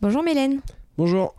Bonjour 0.00 0.22
Mélène. 0.22 0.60
Bonjour. 0.98 1.34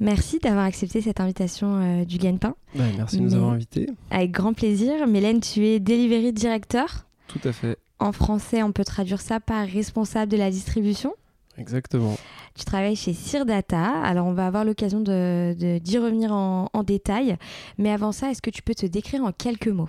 Merci 0.00 0.38
d'avoir 0.40 0.64
accepté 0.64 1.00
cette 1.00 1.20
invitation 1.20 1.76
euh, 2.00 2.04
du 2.04 2.18
Gagne-Pain. 2.18 2.54
Ouais, 2.74 2.90
merci 2.96 3.18
de 3.18 3.22
nous 3.22 3.34
avoir 3.34 3.52
invités. 3.52 3.88
Avec 4.10 4.32
grand 4.32 4.52
plaisir. 4.52 5.06
Mélène, 5.06 5.40
tu 5.40 5.64
es 5.66 5.78
Delivery 5.80 6.32
Director. 6.32 6.86
Tout 7.28 7.40
à 7.44 7.52
fait. 7.52 7.78
En 8.00 8.10
français, 8.12 8.62
on 8.62 8.72
peut 8.72 8.84
traduire 8.84 9.20
ça 9.20 9.38
par 9.38 9.66
responsable 9.66 10.32
de 10.32 10.36
la 10.36 10.50
distribution. 10.50 11.14
Exactement. 11.56 12.16
Tu 12.56 12.64
travailles 12.64 12.96
chez 12.96 13.12
Cire 13.12 13.46
Data. 13.46 13.92
Alors, 14.02 14.26
on 14.26 14.32
va 14.32 14.46
avoir 14.48 14.64
l'occasion 14.64 15.00
de- 15.00 15.54
de- 15.56 15.78
d'y 15.78 15.98
revenir 15.98 16.32
en, 16.32 16.68
en 16.72 16.82
détail. 16.82 17.36
Mais 17.78 17.92
avant 17.92 18.10
ça, 18.10 18.30
est-ce 18.30 18.42
que 18.42 18.50
tu 18.50 18.62
peux 18.62 18.74
te 18.74 18.86
décrire 18.86 19.22
en 19.22 19.30
quelques 19.30 19.68
mots? 19.68 19.88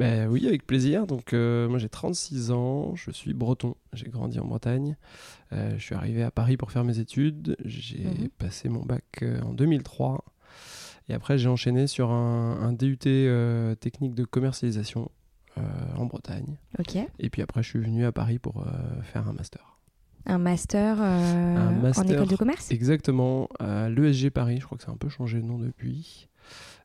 Ben 0.00 0.28
oui, 0.28 0.46
avec 0.48 0.66
plaisir. 0.66 1.06
Donc, 1.06 1.32
euh, 1.34 1.68
moi, 1.68 1.78
j'ai 1.78 1.88
36 1.90 2.50
ans. 2.52 2.94
Je 2.96 3.10
suis 3.10 3.34
breton. 3.34 3.74
J'ai 3.92 4.08
grandi 4.08 4.38
en 4.40 4.46
Bretagne. 4.46 4.96
Euh, 5.52 5.74
je 5.76 5.82
suis 5.84 5.94
arrivé 5.94 6.22
à 6.22 6.30
Paris 6.30 6.56
pour 6.56 6.72
faire 6.72 6.84
mes 6.84 6.98
études. 7.00 7.54
J'ai 7.66 8.04
Mhm. 8.04 8.28
passé 8.38 8.68
mon 8.70 8.82
bac 8.82 9.04
euh, 9.22 9.40
en 9.42 9.52
2003. 9.52 10.24
Et 11.10 11.12
après, 11.14 11.36
j'ai 11.36 11.48
enchaîné 11.48 11.86
sur 11.86 12.10
un, 12.10 12.60
un 12.62 12.72
DUT 12.72 12.96
technique 13.80 14.14
de 14.14 14.24
commercialisation 14.24 15.10
en 15.96 16.06
Bretagne. 16.06 16.56
Ok. 16.78 16.96
Et 17.18 17.28
puis 17.28 17.42
après, 17.42 17.62
je 17.62 17.68
suis 17.68 17.78
venu 17.80 18.06
à 18.06 18.12
Paris 18.12 18.38
pour 18.38 18.64
faire 19.02 19.28
un 19.28 19.32
master. 19.34 19.76
Un 20.26 20.38
master, 20.38 21.00
Un 21.02 21.72
master. 21.72 22.04
en 22.04 22.08
école 22.08 22.28
de 22.28 22.36
commerce? 22.36 22.70
Exactement, 22.70 23.48
à 23.58 23.88
l'ESG 23.90 24.30
Paris, 24.30 24.58
je 24.60 24.64
crois 24.66 24.78
que 24.78 24.84
ça 24.84 24.90
a 24.90 24.94
un 24.94 24.98
peu 24.98 25.08
changé 25.08 25.40
de 25.40 25.44
nom 25.46 25.58
depuis, 25.58 26.28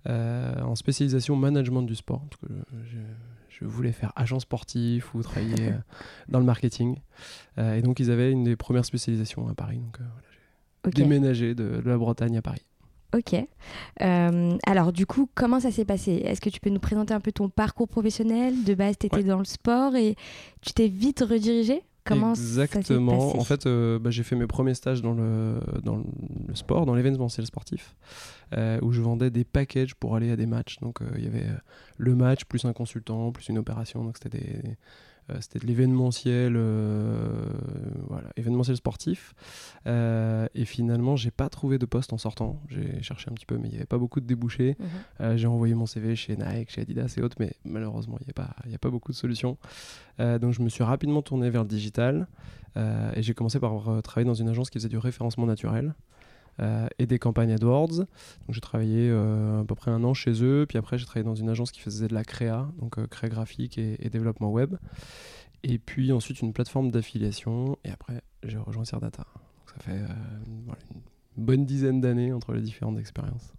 euh, 0.07 0.61
en 0.61 0.75
spécialisation 0.75 1.35
management 1.35 1.81
du 1.83 1.95
sport, 1.95 2.23
je, 2.83 2.97
je 3.49 3.65
voulais 3.65 3.91
faire 3.91 4.11
agent 4.15 4.39
sportif 4.39 5.13
ou 5.15 5.21
travailler 5.21 5.55
euh, 5.71 5.77
dans 6.27 6.39
le 6.39 6.45
marketing. 6.45 6.97
Euh, 7.57 7.75
et 7.75 7.81
donc 7.81 7.99
ils 7.99 8.11
avaient 8.11 8.31
une 8.31 8.43
des 8.43 8.55
premières 8.55 8.85
spécialisations 8.85 9.47
à 9.47 9.53
Paris, 9.53 9.77
donc 9.79 9.97
voilà, 9.97 10.11
j'ai 10.85 10.91
déménagé 10.91 11.55
de, 11.55 11.81
de 11.81 11.89
la 11.89 11.97
Bretagne 11.97 12.37
à 12.37 12.41
Paris. 12.41 12.65
Ok. 13.15 13.33
Euh, 14.01 14.57
alors, 14.67 14.91
du 14.91 15.05
coup, 15.05 15.29
comment 15.35 15.61
ça 15.61 15.71
s'est 15.71 15.85
passé? 15.85 16.11
Est-ce 16.25 16.41
que 16.41 16.49
tu 16.49 16.59
peux 16.59 16.69
nous 16.69 16.81
présenter 16.81 17.13
un 17.13 17.21
peu 17.21 17.31
ton 17.31 17.47
parcours 17.47 17.87
professionnel? 17.87 18.63
De 18.65 18.73
base, 18.73 18.97
tu 18.99 19.05
étais 19.07 19.17
Ouais. 19.17 19.23
dans 19.23 19.37
le 19.37 19.45
sport 19.45 19.95
et 19.95 20.15
tu 20.61 20.73
t'es 20.73 20.89
vite 20.89 21.21
redirigé 21.21 21.81
Comment 22.05 22.33
Exactement. 22.33 23.35
En 23.39 23.43
fait, 23.43 23.65
euh, 23.65 23.99
bah, 23.99 24.11
j'ai 24.11 24.23
fait 24.23 24.35
mes 24.35 24.47
premiers 24.47 24.75
stages 24.75 25.01
dans 25.01 25.13
le, 25.13 25.59
dans 25.83 25.97
le 25.97 26.55
sport, 26.55 26.85
dans 26.85 26.93
l'événementiel 26.95 27.45
sportif, 27.45 27.95
euh, 28.53 28.79
où 28.81 28.91
je 28.91 29.01
vendais 29.01 29.29
des 29.31 29.43
packages 29.43 29.95
pour 29.95 30.15
aller 30.15 30.31
à 30.31 30.35
des 30.35 30.45
matchs. 30.45 30.77
Donc, 30.81 31.01
euh, 31.01 31.05
il 31.17 31.23
y 31.23 31.27
avait 31.27 31.47
le 31.97 32.15
match, 32.15 32.45
plus 32.45 32.63
un 32.65 32.73
consultant, 32.73 33.31
plus 33.31 33.49
une 33.49 33.57
opération. 33.57 34.03
Donc, 34.03 34.17
c'était 34.21 34.37
des- 34.37 34.77
c'était 35.41 35.59
de 35.59 35.65
l'événementiel, 35.65 36.53
euh, 36.55 37.45
voilà, 38.07 38.29
événementiel 38.37 38.77
sportif. 38.77 39.33
Euh, 39.87 40.47
et 40.55 40.65
finalement, 40.65 41.15
j'ai 41.15 41.31
pas 41.31 41.49
trouvé 41.49 41.77
de 41.77 41.85
poste 41.85 42.13
en 42.13 42.17
sortant. 42.17 42.61
J'ai 42.69 43.01
cherché 43.01 43.29
un 43.31 43.33
petit 43.33 43.45
peu, 43.45 43.57
mais 43.57 43.67
il 43.67 43.71
n'y 43.71 43.77
avait 43.77 43.85
pas 43.85 43.97
beaucoup 43.97 44.19
de 44.19 44.25
débouchés. 44.27 44.75
Mhm. 44.79 44.85
Euh, 45.21 45.37
j'ai 45.37 45.47
envoyé 45.47 45.73
mon 45.73 45.85
CV 45.85 46.15
chez 46.15 46.35
Nike, 46.37 46.69
chez 46.71 46.81
Adidas 46.81 47.13
et 47.17 47.21
autres, 47.21 47.37
mais 47.39 47.53
malheureusement, 47.65 48.17
il 48.21 48.25
n'y 48.25 48.29
a, 48.31 48.33
pas- 48.33 48.55
il 48.65 48.71
y 48.71 48.75
a 48.75 48.79
pas 48.79 48.89
beaucoup 48.89 49.11
de 49.11 49.17
solutions. 49.17 49.57
Euh, 50.19 50.37
donc, 50.39 50.53
je 50.53 50.61
me 50.61 50.69
suis 50.69 50.83
rapidement 50.83 51.21
tourné 51.21 51.49
vers 51.49 51.63
le 51.63 51.69
digital 51.69 52.27
euh, 52.77 53.11
et 53.15 53.23
j'ai 53.23 53.33
commencé 53.33 53.59
par 53.59 53.89
euh, 53.89 54.01
travailler 54.01 54.27
dans 54.27 54.33
une 54.33 54.49
agence 54.49 54.69
qui 54.69 54.77
faisait 54.79 54.89
du 54.89 54.97
référencement 54.97 55.45
naturel 55.45 55.93
euh, 56.59 56.87
et 56.99 57.05
des 57.05 57.19
campagnes 57.19 57.51
AdWords. 57.51 57.97
Donc, 57.97 58.07
j'ai 58.49 58.61
travaillé 58.61 59.09
euh, 59.09 59.61
à 59.61 59.65
peu 59.65 59.75
près 59.75 59.91
un 59.91 60.03
an 60.03 60.13
chez 60.13 60.43
eux, 60.43 60.65
puis 60.67 60.77
après, 60.77 60.97
j'ai 60.97 61.05
travaillé 61.05 61.25
dans 61.25 61.35
une 61.35 61.49
agence 61.49 61.71
qui 61.71 61.81
faisait 61.81 62.07
de 62.07 62.13
la 62.13 62.23
créa, 62.23 62.69
donc 62.79 62.97
euh, 62.97 63.07
créa 63.07 63.29
graphique 63.29 63.77
et, 63.77 63.97
et 63.99 64.09
développement 64.09 64.51
web. 64.51 64.75
Et 65.63 65.79
puis 65.79 66.11
ensuite, 66.11 66.41
une 66.41 66.53
plateforme 66.53 66.91
d'affiliation, 66.91 67.77
et 67.83 67.91
après, 67.91 68.21
j'ai 68.43 68.57
rejoint 68.57 68.85
Cerdata. 68.85 69.25
Donc, 69.33 69.69
ça 69.75 69.79
fait 69.79 69.99
euh, 69.99 70.07
voilà, 70.65 70.81
une 71.37 71.43
bonne 71.43 71.65
dizaine 71.65 72.01
d'années 72.01 72.31
entre 72.31 72.53
les 72.53 72.61
différentes 72.61 72.99
expériences. 72.99 73.53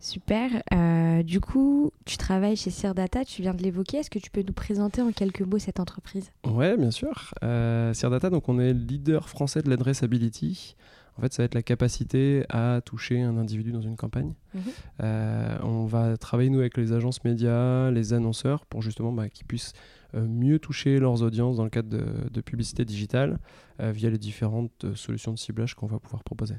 Super. 0.00 0.62
Euh, 0.74 1.22
du 1.22 1.40
coup, 1.40 1.90
tu 2.04 2.18
travailles 2.18 2.56
chez 2.56 2.70
Data, 2.92 3.24
tu 3.24 3.40
viens 3.40 3.54
de 3.54 3.62
l'évoquer. 3.62 3.98
Est-ce 3.98 4.10
que 4.10 4.18
tu 4.18 4.30
peux 4.30 4.42
nous 4.46 4.52
présenter 4.52 5.00
en 5.00 5.12
quelques 5.12 5.40
mots 5.40 5.58
cette 5.58 5.80
entreprise? 5.80 6.30
Ouais, 6.46 6.76
bien 6.76 6.90
sûr. 6.90 7.32
Euh, 7.42 7.94
Cerdata, 7.94 8.28
donc 8.28 8.46
on 8.50 8.58
est 8.58 8.74
leader 8.74 9.30
français 9.30 9.62
de 9.62 9.70
l'adressability. 9.70 10.76
En 11.16 11.22
fait, 11.22 11.32
ça 11.32 11.42
va 11.42 11.44
être 11.44 11.54
la 11.54 11.62
capacité 11.62 12.44
à 12.48 12.80
toucher 12.84 13.22
un 13.22 13.36
individu 13.36 13.72
dans 13.72 13.80
une 13.80 13.96
campagne. 13.96 14.34
Mhm. 14.54 14.62
Euh, 15.02 15.58
on 15.62 15.86
va 15.86 16.16
travailler, 16.16 16.50
nous, 16.50 16.60
avec 16.60 16.76
les 16.76 16.92
agences 16.92 17.22
médias, 17.24 17.90
les 17.90 18.12
annonceurs, 18.12 18.66
pour 18.66 18.82
justement 18.82 19.12
bah, 19.12 19.28
qu'ils 19.28 19.46
puissent 19.46 19.72
euh, 20.14 20.26
mieux 20.26 20.58
toucher 20.58 20.98
leurs 20.98 21.22
audiences 21.22 21.56
dans 21.56 21.64
le 21.64 21.70
cadre 21.70 21.88
de, 21.88 22.04
de 22.30 22.40
publicité 22.40 22.84
digitale 22.84 23.38
euh, 23.80 23.92
via 23.92 24.10
les 24.10 24.18
différentes 24.18 24.94
solutions 24.94 25.32
de 25.32 25.38
ciblage 25.38 25.74
qu'on 25.74 25.86
va 25.86 25.98
pouvoir 25.98 26.24
proposer. 26.24 26.56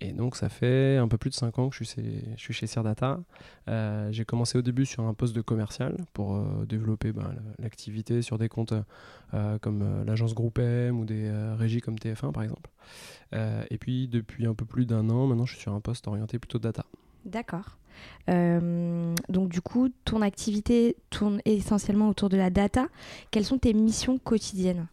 Et 0.00 0.12
donc, 0.12 0.36
ça 0.36 0.48
fait 0.48 0.96
un 0.96 1.06
peu 1.08 1.16
plus 1.18 1.30
de 1.30 1.34
5 1.34 1.58
ans 1.58 1.68
que 1.70 1.76
je 1.76 1.84
suis 1.84 2.52
chez, 2.52 2.66
je. 2.66 3.22
Euh, 3.68 4.08
J'ai 4.12 4.24
commencé 4.24 4.58
au 4.58 4.62
début 4.62 4.86
sur 4.86 5.04
un 5.04 5.14
poste 5.14 5.34
de 5.36 5.40
commercial 5.40 5.96
pour 6.12 6.34
euh, 6.36 6.66
développer 6.68 7.12
ben, 7.12 7.22
la- 7.22 7.64
l'activité 7.64 8.20
sur 8.20 8.36
des 8.36 8.48
comptes 8.48 8.74
euh, 9.34 9.58
comme 9.60 10.04
l'agence 10.04 10.34
Groupe 10.34 10.58
M 10.58 10.98
ou 10.98 11.04
des 11.04 11.30
régies 11.56 11.80
comme 11.80 11.94
TF1 11.96 12.32
par 12.32 12.42
exemple. 12.42 12.70
Et 13.70 13.78
puis, 13.78 14.06
depuis 14.08 14.46
un 14.46 14.54
peu 14.54 14.64
plus 14.64 14.86
d'un 14.86 15.08
an, 15.10 15.26
maintenant, 15.26 15.46
je 15.46 15.54
suis 15.54 15.62
sur 15.62 15.72
un 15.72 15.80
poste 15.80 16.06
orienté 16.06 16.38
plutôt 16.38 16.58
data. 16.58 16.84
D'accord. 17.24 17.78
Donc, 18.28 19.48
du 19.48 19.60
coup, 19.60 19.88
ton 20.04 20.22
activité 20.22 20.96
tourne 21.10 21.40
essentiellement 21.44 22.08
autour 22.08 22.28
de 22.28 22.36
la 22.36 22.50
data. 22.50 22.88
Quelles 23.30 23.44
sont 23.44 23.58
tes 23.58 23.72
missions 23.74 24.18
quotidiennes? 24.18 24.86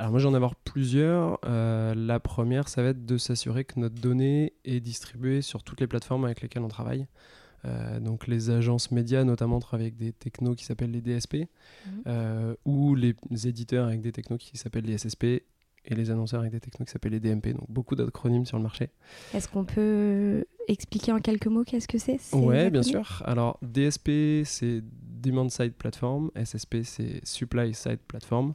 Alors 0.00 0.12
moi 0.12 0.18
j'en 0.20 0.32
ai 0.32 0.36
avoir 0.36 0.54
plusieurs. 0.54 1.38
Euh, 1.44 1.94
la 1.94 2.18
première, 2.20 2.68
ça 2.68 2.82
va 2.82 2.88
être 2.88 3.04
de 3.04 3.18
s'assurer 3.18 3.64
que 3.64 3.78
notre 3.78 3.96
donnée 4.00 4.54
est 4.64 4.80
distribuée 4.80 5.42
sur 5.42 5.62
toutes 5.62 5.78
les 5.80 5.86
plateformes 5.86 6.24
avec 6.24 6.40
lesquelles 6.40 6.62
on 6.62 6.68
travaille. 6.68 7.06
Euh, 7.66 8.00
donc 8.00 8.26
les 8.26 8.48
agences 8.48 8.90
médias 8.92 9.24
notamment 9.24 9.60
travaillent 9.60 9.88
avec 9.88 9.98
des 9.98 10.12
technos 10.14 10.54
qui 10.54 10.64
s'appellent 10.64 10.90
les 10.92 11.02
DSP 11.02 11.34
Mhm. 11.86 12.02
euh, 12.06 12.54
ou 12.64 12.94
les 12.94 13.14
éditeurs 13.46 13.88
avec 13.88 14.00
des 14.00 14.10
technos 14.12 14.38
qui 14.38 14.56
s'appellent 14.56 14.86
les 14.86 14.96
SSP 14.96 15.24
et 15.84 15.94
les 15.94 16.10
annonceurs 16.10 16.40
avec 16.40 16.52
des 16.52 16.60
technos 16.60 16.86
qui 16.86 16.92
s'appellent 16.92 17.12
les 17.12 17.20
DMP. 17.20 17.52
Donc 17.52 17.70
beaucoup 17.70 17.94
d'acronymes 17.94 18.46
sur 18.46 18.56
le 18.56 18.62
marché. 18.62 18.88
Est-ce 19.34 19.48
qu'on 19.48 19.66
peut 19.66 20.46
expliquer 20.68 21.12
en 21.12 21.18
quelques 21.20 21.46
mots 21.48 21.64
qu'est-ce 21.64 21.88
que 21.88 21.98
c'est 21.98 22.16
ces 22.16 22.34
Ouais, 22.36 22.70
bien 22.70 22.82
sûr. 22.82 23.22
Alors, 23.26 23.58
DSP, 23.60 24.44
c'est 24.46 24.82
Demand 25.20 25.50
Side 25.50 25.74
Platform. 25.74 26.30
SSP, 26.42 26.84
c'est 26.84 27.20
Supply 27.26 27.74
Side 27.74 27.98
Platform. 28.08 28.54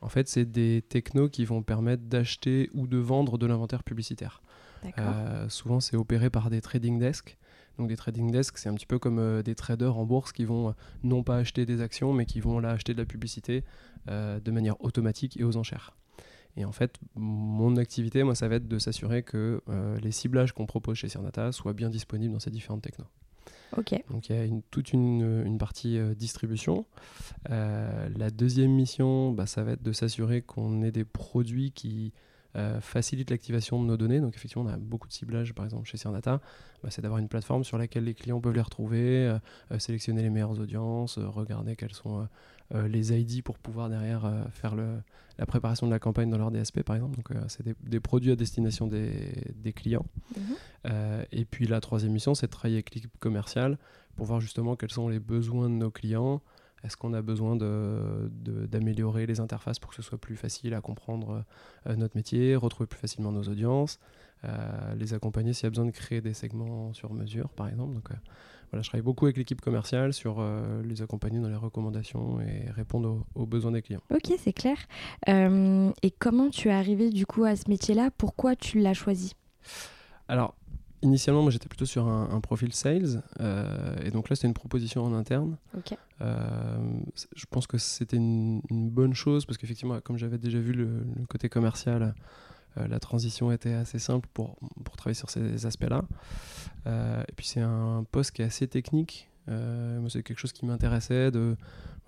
En 0.00 0.08
fait, 0.08 0.28
c'est 0.28 0.44
des 0.44 0.82
technos 0.88 1.28
qui 1.28 1.44
vont 1.44 1.62
permettre 1.62 2.04
d'acheter 2.04 2.70
ou 2.74 2.86
de 2.86 2.98
vendre 2.98 3.38
de 3.38 3.46
l'inventaire 3.46 3.82
publicitaire. 3.82 4.42
Euh, 4.98 5.48
souvent, 5.48 5.80
c'est 5.80 5.96
opéré 5.96 6.30
par 6.30 6.50
des 6.50 6.60
trading 6.60 6.98
desks. 6.98 7.36
Donc, 7.78 7.88
des 7.88 7.96
trading 7.96 8.30
desks, 8.30 8.58
c'est 8.58 8.68
un 8.68 8.74
petit 8.74 8.86
peu 8.86 8.98
comme 8.98 9.18
euh, 9.18 9.42
des 9.42 9.54
traders 9.54 9.96
en 9.96 10.04
bourse 10.04 10.32
qui 10.32 10.44
vont 10.44 10.68
euh, 10.68 10.72
non 11.02 11.22
pas 11.22 11.36
acheter 11.36 11.66
des 11.66 11.80
actions, 11.80 12.12
mais 12.12 12.26
qui 12.26 12.40
vont 12.40 12.58
là 12.58 12.70
acheter 12.70 12.92
de 12.92 12.98
la 12.98 13.06
publicité 13.06 13.64
de 14.06 14.50
manière 14.50 14.82
automatique 14.82 15.38
et 15.38 15.44
aux 15.44 15.58
enchères. 15.58 15.94
Et 16.56 16.64
en 16.64 16.72
fait, 16.72 16.98
mon 17.14 17.76
activité, 17.76 18.22
moi, 18.22 18.34
ça 18.34 18.48
va 18.48 18.54
être 18.54 18.66
de 18.66 18.78
s'assurer 18.78 19.22
que 19.22 19.60
les 20.00 20.12
ciblages 20.12 20.52
qu'on 20.52 20.64
propose 20.64 20.96
chez 20.96 21.10
Cernata 21.10 21.52
soient 21.52 21.74
bien 21.74 21.90
disponibles 21.90 22.32
dans 22.32 22.40
ces 22.40 22.50
différentes 22.50 22.80
technos. 22.80 23.04
Donc 24.10 24.28
il 24.28 24.36
y 24.36 24.38
a 24.38 24.60
toute 24.70 24.92
une, 24.92 25.44
une 25.44 25.58
partie 25.58 25.98
euh, 25.98 26.14
distribution. 26.14 26.86
Euh, 27.50 28.08
la 28.16 28.30
deuxième 28.30 28.72
mission, 28.72 29.32
bah, 29.32 29.46
ça 29.46 29.62
va 29.62 29.72
être 29.72 29.82
de 29.82 29.92
s'assurer 29.92 30.42
qu'on 30.42 30.82
ait 30.82 30.90
des 30.90 31.04
produits 31.04 31.72
qui 31.72 32.12
euh, 32.56 32.80
facilitent 32.80 33.30
l'activation 33.30 33.80
de 33.82 33.86
nos 33.86 33.96
données. 33.96 34.20
Donc 34.20 34.34
effectivement, 34.36 34.64
on 34.64 34.72
a 34.72 34.76
beaucoup 34.76 35.08
de 35.08 35.12
ciblage, 35.12 35.54
par 35.54 35.64
exemple 35.64 35.86
chez 35.86 35.98
Cernata. 35.98 36.40
Bah, 36.82 36.90
c'est 36.90 37.02
d'avoir 37.02 37.18
une 37.18 37.28
plateforme 37.28 37.64
sur 37.64 37.78
laquelle 37.78 38.04
les 38.04 38.14
clients 38.14 38.40
peuvent 38.40 38.54
les 38.54 38.60
retrouver, 38.60 39.36
sélectionner 39.78 40.22
les 40.22 40.30
meilleures 40.30 40.58
audiences, 40.58 41.18
regarder 41.18 41.76
quels 41.76 41.94
sont 41.94 42.28
les 42.74 43.18
ID 43.18 43.42
pour 43.42 43.58
pouvoir 43.58 43.88
derrière 43.88 44.24
euh, 44.24 44.44
faire 44.50 44.74
le, 44.74 45.00
la 45.38 45.46
préparation 45.46 45.86
de 45.86 45.92
la 45.92 45.98
campagne 45.98 46.30
dans 46.30 46.38
leur 46.38 46.50
DSP, 46.50 46.82
par 46.82 46.96
exemple. 46.96 47.16
Donc 47.16 47.30
euh, 47.30 47.42
c'est 47.48 47.64
des, 47.64 47.74
des 47.82 48.00
produits 48.00 48.30
à 48.30 48.36
destination 48.36 48.86
des, 48.86 49.54
des 49.54 49.72
clients. 49.72 50.06
Mhm. 50.36 50.42
Euh, 50.86 51.24
et 51.32 51.44
puis 51.44 51.66
la 51.66 51.80
troisième 51.80 52.12
mission, 52.12 52.34
c'est 52.34 52.46
de 52.46 52.50
travailler 52.50 52.76
avec 52.76 52.94
l'équipe 52.94 53.16
commerciale 53.18 53.78
pour 54.16 54.26
voir 54.26 54.40
justement 54.40 54.76
quels 54.76 54.90
sont 54.90 55.08
les 55.08 55.20
besoins 55.20 55.70
de 55.70 55.74
nos 55.74 55.90
clients, 55.90 56.42
Est-ce 56.84 56.96
qu'on 56.96 57.14
a 57.14 57.22
besoin 57.22 57.56
d'améliorer 57.56 59.26
les 59.26 59.40
interfaces 59.40 59.78
pour 59.78 59.90
que 59.90 59.96
ce 59.96 60.02
soit 60.02 60.18
plus 60.18 60.36
facile 60.36 60.74
à 60.74 60.80
comprendre 60.80 61.44
notre 61.86 62.16
métier, 62.16 62.56
retrouver 62.56 62.88
plus 62.88 62.98
facilement 62.98 63.30
nos 63.30 63.44
audiences, 63.44 64.00
les 64.96 65.14
accompagner 65.14 65.52
s'il 65.52 65.64
y 65.64 65.66
a 65.68 65.70
besoin 65.70 65.86
de 65.86 65.92
créer 65.92 66.20
des 66.20 66.34
segments 66.34 66.92
sur 66.94 67.12
mesure, 67.12 67.50
par 67.50 67.68
exemple. 67.68 67.94
Donc, 67.94 68.08
voilà, 68.70 68.82
je 68.82 68.88
travaille 68.88 69.04
beaucoup 69.04 69.24
avec 69.24 69.36
l'équipe 69.36 69.60
commerciale 69.60 70.12
sur 70.12 70.36
euh, 70.40 70.82
les 70.82 71.00
accompagner 71.00 71.40
dans 71.40 71.48
les 71.48 71.56
recommandations 71.56 72.40
et 72.40 72.70
répondre 72.70 73.24
aux, 73.34 73.46
besoins 73.46 73.72
des 73.72 73.82
clients. 73.82 74.02
Ok, 74.10 74.32
c'est 74.38 74.52
clair. 74.52 74.76
Euh, 75.28 75.90
et 76.02 76.10
comment 76.10 76.50
tu 76.50 76.68
es 76.68 76.72
arrivé 76.72 77.10
du 77.10 77.24
coup 77.24 77.44
à 77.44 77.56
ce 77.56 77.68
métier-là? 77.68 78.10
Pourquoi 78.16 78.56
tu 78.56 78.78
l'as 78.80 78.94
choisi? 78.94 79.34
Alors, 80.28 80.54
initialement, 81.00 81.42
moi 81.42 81.50
j'étais 81.50 81.68
plutôt 81.68 81.86
sur 81.86 82.06
un, 82.08 82.40
profil 82.40 82.74
sales. 82.74 83.22
Euh, 83.40 83.96
et 84.04 84.10
donc 84.10 84.28
là, 84.28 84.36
c'était 84.36 84.48
une 84.48 84.54
proposition 84.54 85.02
en 85.02 85.14
interne. 85.14 85.56
Ok. 85.76 85.96
je 86.20 87.44
pense 87.50 87.66
que 87.66 87.78
c'était 87.78 88.18
une, 88.18 88.60
bonne 88.70 89.14
chose 89.14 89.46
parce 89.46 89.56
qu'effectivement, 89.56 89.98
comme 90.00 90.18
j'avais 90.18 90.38
déjà 90.38 90.58
vu 90.58 90.72
le, 90.72 91.04
le 91.16 91.26
côté 91.26 91.48
commercial 91.48 92.14
la 92.86 93.00
transition 93.00 93.50
était 93.50 93.72
assez 93.72 93.98
simple 93.98 94.28
pour, 94.34 94.56
pour 94.84 94.96
travailler 94.96 95.14
sur 95.14 95.30
ces 95.30 95.66
aspects-là. 95.66 96.04
Euh, 96.86 97.22
et 97.28 97.32
puis 97.32 97.46
c'est 97.46 97.60
un 97.60 98.04
poste 98.10 98.32
qui 98.32 98.42
est 98.42 98.46
assez 98.46 98.68
technique. 98.68 99.28
Euh, 99.48 100.06
c'est 100.08 100.22
quelque 100.22 100.38
chose 100.38 100.52
qui 100.52 100.66
m'intéressait 100.66 101.30
de, 101.30 101.56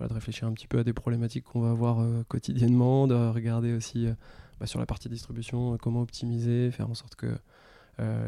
de 0.01 0.13
réfléchir 0.13 0.47
un 0.47 0.53
petit 0.53 0.67
peu 0.67 0.79
à 0.79 0.85
des 0.85 0.93
problématiques 0.93 1.45
qu'on 1.45 1.61
va 1.61 1.71
avoir 1.71 2.07
quotidiennement, 2.29 3.07
de 3.07 3.15
regarder 3.15 3.73
aussi 3.73 4.07
bah, 4.59 4.67
sur 4.67 4.79
la 4.79 4.87
partie 4.87 5.09
distribution 5.09 5.77
comment 5.79 6.03
optimiser, 6.03 6.71
faire 6.71 6.91
en 6.91 6.95
sorte 6.95 7.17
que 7.17 7.35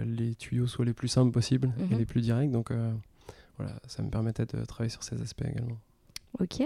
les 0.05 0.35
tuyaux 0.35 0.67
soient 0.67 0.85
les 0.85 0.93
plus 0.93 1.09
simples 1.09 1.33
possibles 1.33 1.73
et 1.79 1.95
mhm. 1.95 1.99
les 1.99 2.07
plus 2.07 2.21
directs. 2.21 2.51
Donc 2.51 2.73
voilà, 3.59 3.75
ça 3.87 4.03
me 4.03 4.11
permettait 4.11 4.47
de 4.47 4.65
travailler 4.65 4.91
sur 4.91 5.03
ces 5.03 5.21
aspects 5.21 5.45
également. 5.45 5.79
Ok. 6.41 6.63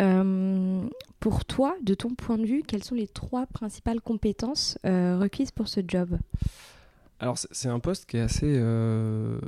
Euh, 0.00 0.88
pour 1.20 1.44
toi, 1.44 1.76
de 1.82 1.94
ton 1.94 2.14
point 2.14 2.38
de 2.38 2.44
vue, 2.44 2.62
quelles 2.66 2.84
sont 2.84 2.94
les 2.94 3.06
trois 3.06 3.46
principales 3.46 4.00
compétences 4.00 4.78
euh, 4.84 5.18
requises 5.18 5.50
pour 5.50 5.68
ce 5.68 5.80
job? 5.86 6.18
Alors, 7.20 7.38
c'est 7.38 7.68
un 7.68 7.80
poste 7.80 8.06
qui 8.06 8.16
est 8.16 8.20
assez 8.20 8.54
euh, 8.58 9.40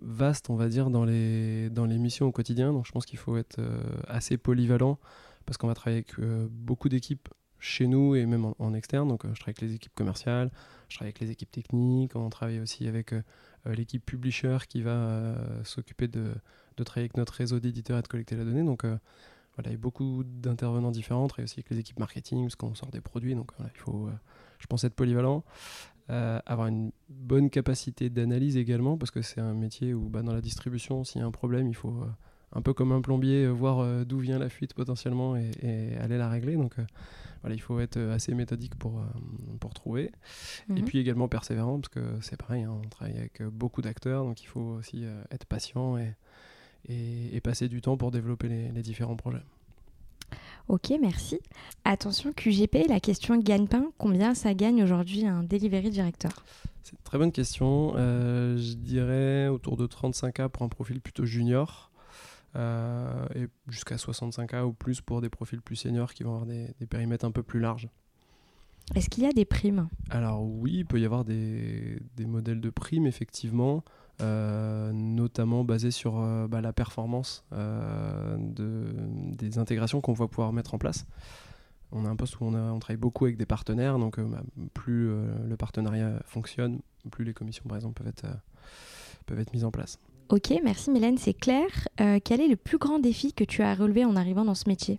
vaste, 0.00 0.50
on 0.50 0.54
va 0.54 0.68
dire, 0.68 0.90
dans 0.90 1.04
les, 1.04 1.70
dans 1.70 1.86
les 1.86 1.98
missions 1.98 2.26
au 2.26 2.32
quotidien. 2.32 2.72
Donc, 2.72 2.86
je 2.86 2.92
pense 2.92 3.06
qu'il 3.06 3.18
faut 3.18 3.36
être 3.36 3.60
assez 4.06 4.36
polyvalent 4.36 4.98
parce 5.44 5.56
qu'on 5.56 5.66
va 5.66 5.74
travailler 5.74 6.04
avec 6.08 6.48
beaucoup 6.50 6.88
d'équipes 6.88 7.28
chez 7.58 7.86
nous 7.86 8.14
et 8.14 8.26
même 8.26 8.44
en, 8.44 8.54
en, 8.58 8.74
externe. 8.74 9.08
Donc, 9.08 9.22
je 9.24 9.40
travaille 9.40 9.54
avec 9.58 9.62
les 9.62 9.74
équipes 9.74 9.94
commerciales, 9.94 10.52
je 10.88 10.96
travaille 10.96 11.08
avec 11.08 11.20
les 11.20 11.30
équipes 11.30 11.50
techniques, 11.50 12.14
on 12.14 12.30
travaille 12.30 12.60
aussi 12.60 12.86
avec 12.86 13.12
l'équipe 13.74 14.04
publisher 14.04 14.58
qui 14.68 14.82
va 14.82 15.34
s'occuper 15.64 16.08
de 16.08 16.34
de 16.76 16.84
travailler 16.84 17.04
avec 17.04 17.16
notre 17.16 17.32
réseau 17.34 17.60
d'éditeurs 17.60 17.98
et 17.98 18.02
de 18.02 18.08
collecter 18.08 18.36
la 18.36 18.44
donnée. 18.44 18.62
Donc 18.62 18.84
euh, 18.84 18.96
voilà, 19.56 19.70
il 19.70 19.72
y 19.72 19.76
a 19.76 19.78
beaucoup 19.78 20.22
d'intervenants 20.24 20.90
différents, 20.90 21.28
et 21.38 21.42
aussi 21.42 21.60
avec 21.60 21.70
les 21.70 21.78
équipes 21.78 21.98
marketing, 21.98 22.44
parce 22.44 22.56
qu'on 22.56 22.74
sort 22.74 22.90
des 22.90 23.00
produits. 23.00 23.34
Donc 23.34 23.52
il 23.58 23.80
faut, 23.80 24.06
euh, 24.06 24.12
je 24.58 24.66
pense, 24.66 24.84
être 24.84 24.94
polyvalent. 24.94 25.44
Euh, 26.08 26.38
avoir 26.46 26.68
une 26.68 26.92
bonne 27.08 27.50
capacité 27.50 28.10
d'analyse 28.10 28.56
également, 28.56 28.96
parce 28.96 29.10
que 29.10 29.22
c'est 29.22 29.40
un 29.40 29.54
métier 29.54 29.92
où 29.92 30.08
bah, 30.08 30.22
dans 30.22 30.34
la 30.34 30.40
distribution, 30.40 31.02
s'il 31.04 31.20
y 31.20 31.24
a 31.24 31.26
un 31.26 31.32
problème, 31.32 31.68
il 31.68 31.74
faut 31.74 32.04
un 32.56 32.62
peu 32.62 32.72
comme 32.72 32.92
un 32.92 33.00
plombier, 33.00 33.46
voir 33.48 34.04
d'où 34.06 34.18
vient 34.18 34.38
la 34.38 34.48
fuite 34.48 34.74
potentiellement 34.74 35.36
et, 35.36 35.96
aller 36.00 36.18
la 36.18 36.28
régler. 36.28 36.56
Donc 36.56 36.74
voilà, 37.42 37.54
il 37.54 37.60
faut 37.60 37.78
être 37.80 37.98
assez 37.98 38.34
méthodique 38.34 38.74
pour, 38.76 39.02
pour 39.60 39.74
trouver. 39.74 40.10
Et 40.70 40.80
mhm. 40.80 40.84
puis 40.84 40.98
également 40.98 41.28
persévérant, 41.28 41.80
parce 41.80 41.88
que 41.88 42.00
c'est 42.20 42.36
pareil, 42.36 42.64
hein, 42.64 42.74
on 42.84 42.88
travaille 42.88 43.18
avec 43.18 43.42
beaucoup 43.42 43.82
d'acteurs, 43.82 44.24
donc 44.24 44.42
il 44.42 44.46
faut 44.46 44.76
aussi 44.78 45.04
être 45.30 45.44
patient 45.44 45.98
et, 45.98 46.14
et, 46.88 47.40
passer 47.40 47.68
du 47.68 47.80
temps 47.80 47.96
pour 47.96 48.10
développer 48.10 48.48
les, 48.48 48.82
différents 48.82 49.16
projets. 49.16 49.42
Ok, 50.68 50.92
merci. 51.00 51.38
Attention, 51.84 52.32
QGP, 52.32 52.88
la 52.88 53.00
question 53.00 53.38
gagne-pain, 53.38 53.92
combien 53.98 54.34
ça 54.34 54.52
gagne 54.54 54.82
aujourd'hui 54.82 55.26
un 55.26 55.44
delivery 55.44 55.90
director 55.90 56.32
C'est 56.82 56.92
une 56.92 57.04
très 57.04 57.18
bonne 57.18 57.32
question. 57.32 57.92
Euh, 57.96 58.56
je 58.58 58.74
dirais 58.74 59.48
autour 59.48 59.76
de 59.76 59.86
35K 59.86 60.48
pour 60.48 60.62
un 60.62 60.68
profil 60.68 61.00
plutôt 61.00 61.24
junior. 61.24 61.90
Euh, 62.56 63.26
et 63.34 63.48
jusqu'à 63.68 63.96
65K 63.96 64.62
ou 64.62 64.72
plus 64.72 65.00
pour 65.00 65.20
des 65.20 65.28
profils 65.28 65.60
plus 65.60 65.76
seniors 65.76 66.14
qui 66.14 66.22
vont 66.22 66.30
avoir 66.30 66.46
des, 66.46 66.74
des 66.80 66.86
périmètres 66.86 67.24
un 67.24 67.30
peu 67.30 67.42
plus 67.42 67.60
larges. 67.60 67.88
Est-ce 68.94 69.10
qu'il 69.10 69.24
y 69.24 69.26
a 69.26 69.32
des 69.32 69.44
primes? 69.44 69.88
Alors 70.10 70.42
oui, 70.44 70.76
il 70.78 70.86
peut 70.86 71.00
y 71.00 71.04
avoir 71.04 71.24
des, 71.24 72.00
des 72.16 72.24
modèles 72.24 72.60
de 72.60 72.70
primes, 72.70 73.06
effectivement. 73.06 73.84
Euh, 74.22 74.92
notamment 74.92 75.62
basé 75.62 75.90
sur 75.90 76.18
euh, 76.18 76.48
bah, 76.48 76.62
la 76.62 76.72
performance 76.72 77.44
de, 77.52 78.94
des 79.36 79.58
intégrations 79.58 80.00
qu'on 80.00 80.14
va 80.14 80.26
pouvoir 80.26 80.54
mettre 80.54 80.72
en 80.72 80.78
place. 80.78 81.04
On 81.92 82.06
a 82.06 82.08
un 82.08 82.16
poste 82.16 82.40
où 82.40 82.44
on, 82.44 82.54
on 82.54 82.78
travaille 82.78 82.96
beaucoup 82.96 83.26
avec 83.26 83.36
des 83.36 83.44
partenaires, 83.44 83.98
donc 83.98 84.18
bah, 84.18 84.42
plus 84.72 85.08
le 85.08 85.56
partenariat 85.56 86.20
fonctionne, 86.24 86.80
plus 87.10 87.24
les 87.24 87.34
commissions 87.34 87.64
par 87.68 87.76
exemple 87.76 88.02
peuvent 88.02 88.08
être, 88.08 88.26
peuvent 89.26 89.38
être 89.38 89.52
mises 89.52 89.64
en 89.64 89.70
place. 89.70 89.98
Ok, 90.28 90.52
merci 90.64 90.90
Mélène, 90.90 91.18
c'est 91.18 91.34
clair. 91.34 91.66
quel 91.96 92.40
est 92.40 92.48
le 92.48 92.56
plus 92.56 92.78
grand 92.78 92.98
défi 92.98 93.32
que 93.32 93.44
tu 93.44 93.62
as 93.62 93.74
relevé 93.74 94.04
en 94.04 94.16
arrivant 94.16 94.44
dans 94.44 94.54
ce 94.54 94.68
métier? 94.68 94.98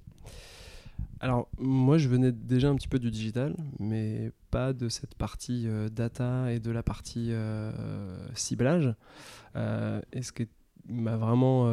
Alors, 1.20 1.50
moi, 1.58 1.98
je 1.98 2.08
venais 2.08 2.32
déjà 2.32 2.70
un 2.70 2.76
petit 2.76 2.88
peu 2.88 3.00
du 3.00 3.10
digital, 3.10 3.56
mais 3.80 4.32
pas 4.52 4.74
de 4.74 4.88
cette 4.88 5.16
partie 5.16 5.68
euh, 5.68 5.90
data 5.90 6.52
et 6.52 6.60
de 6.60 6.72
la 6.72 6.84
partie 6.84 7.30
euh, 7.32 7.72
ciblage. 8.36 8.94
Euh, 9.56 10.02
et 10.14 10.22
ce 10.22 10.32
qui 10.32 10.48
m'a 10.90 11.18
vraiment 11.18 11.70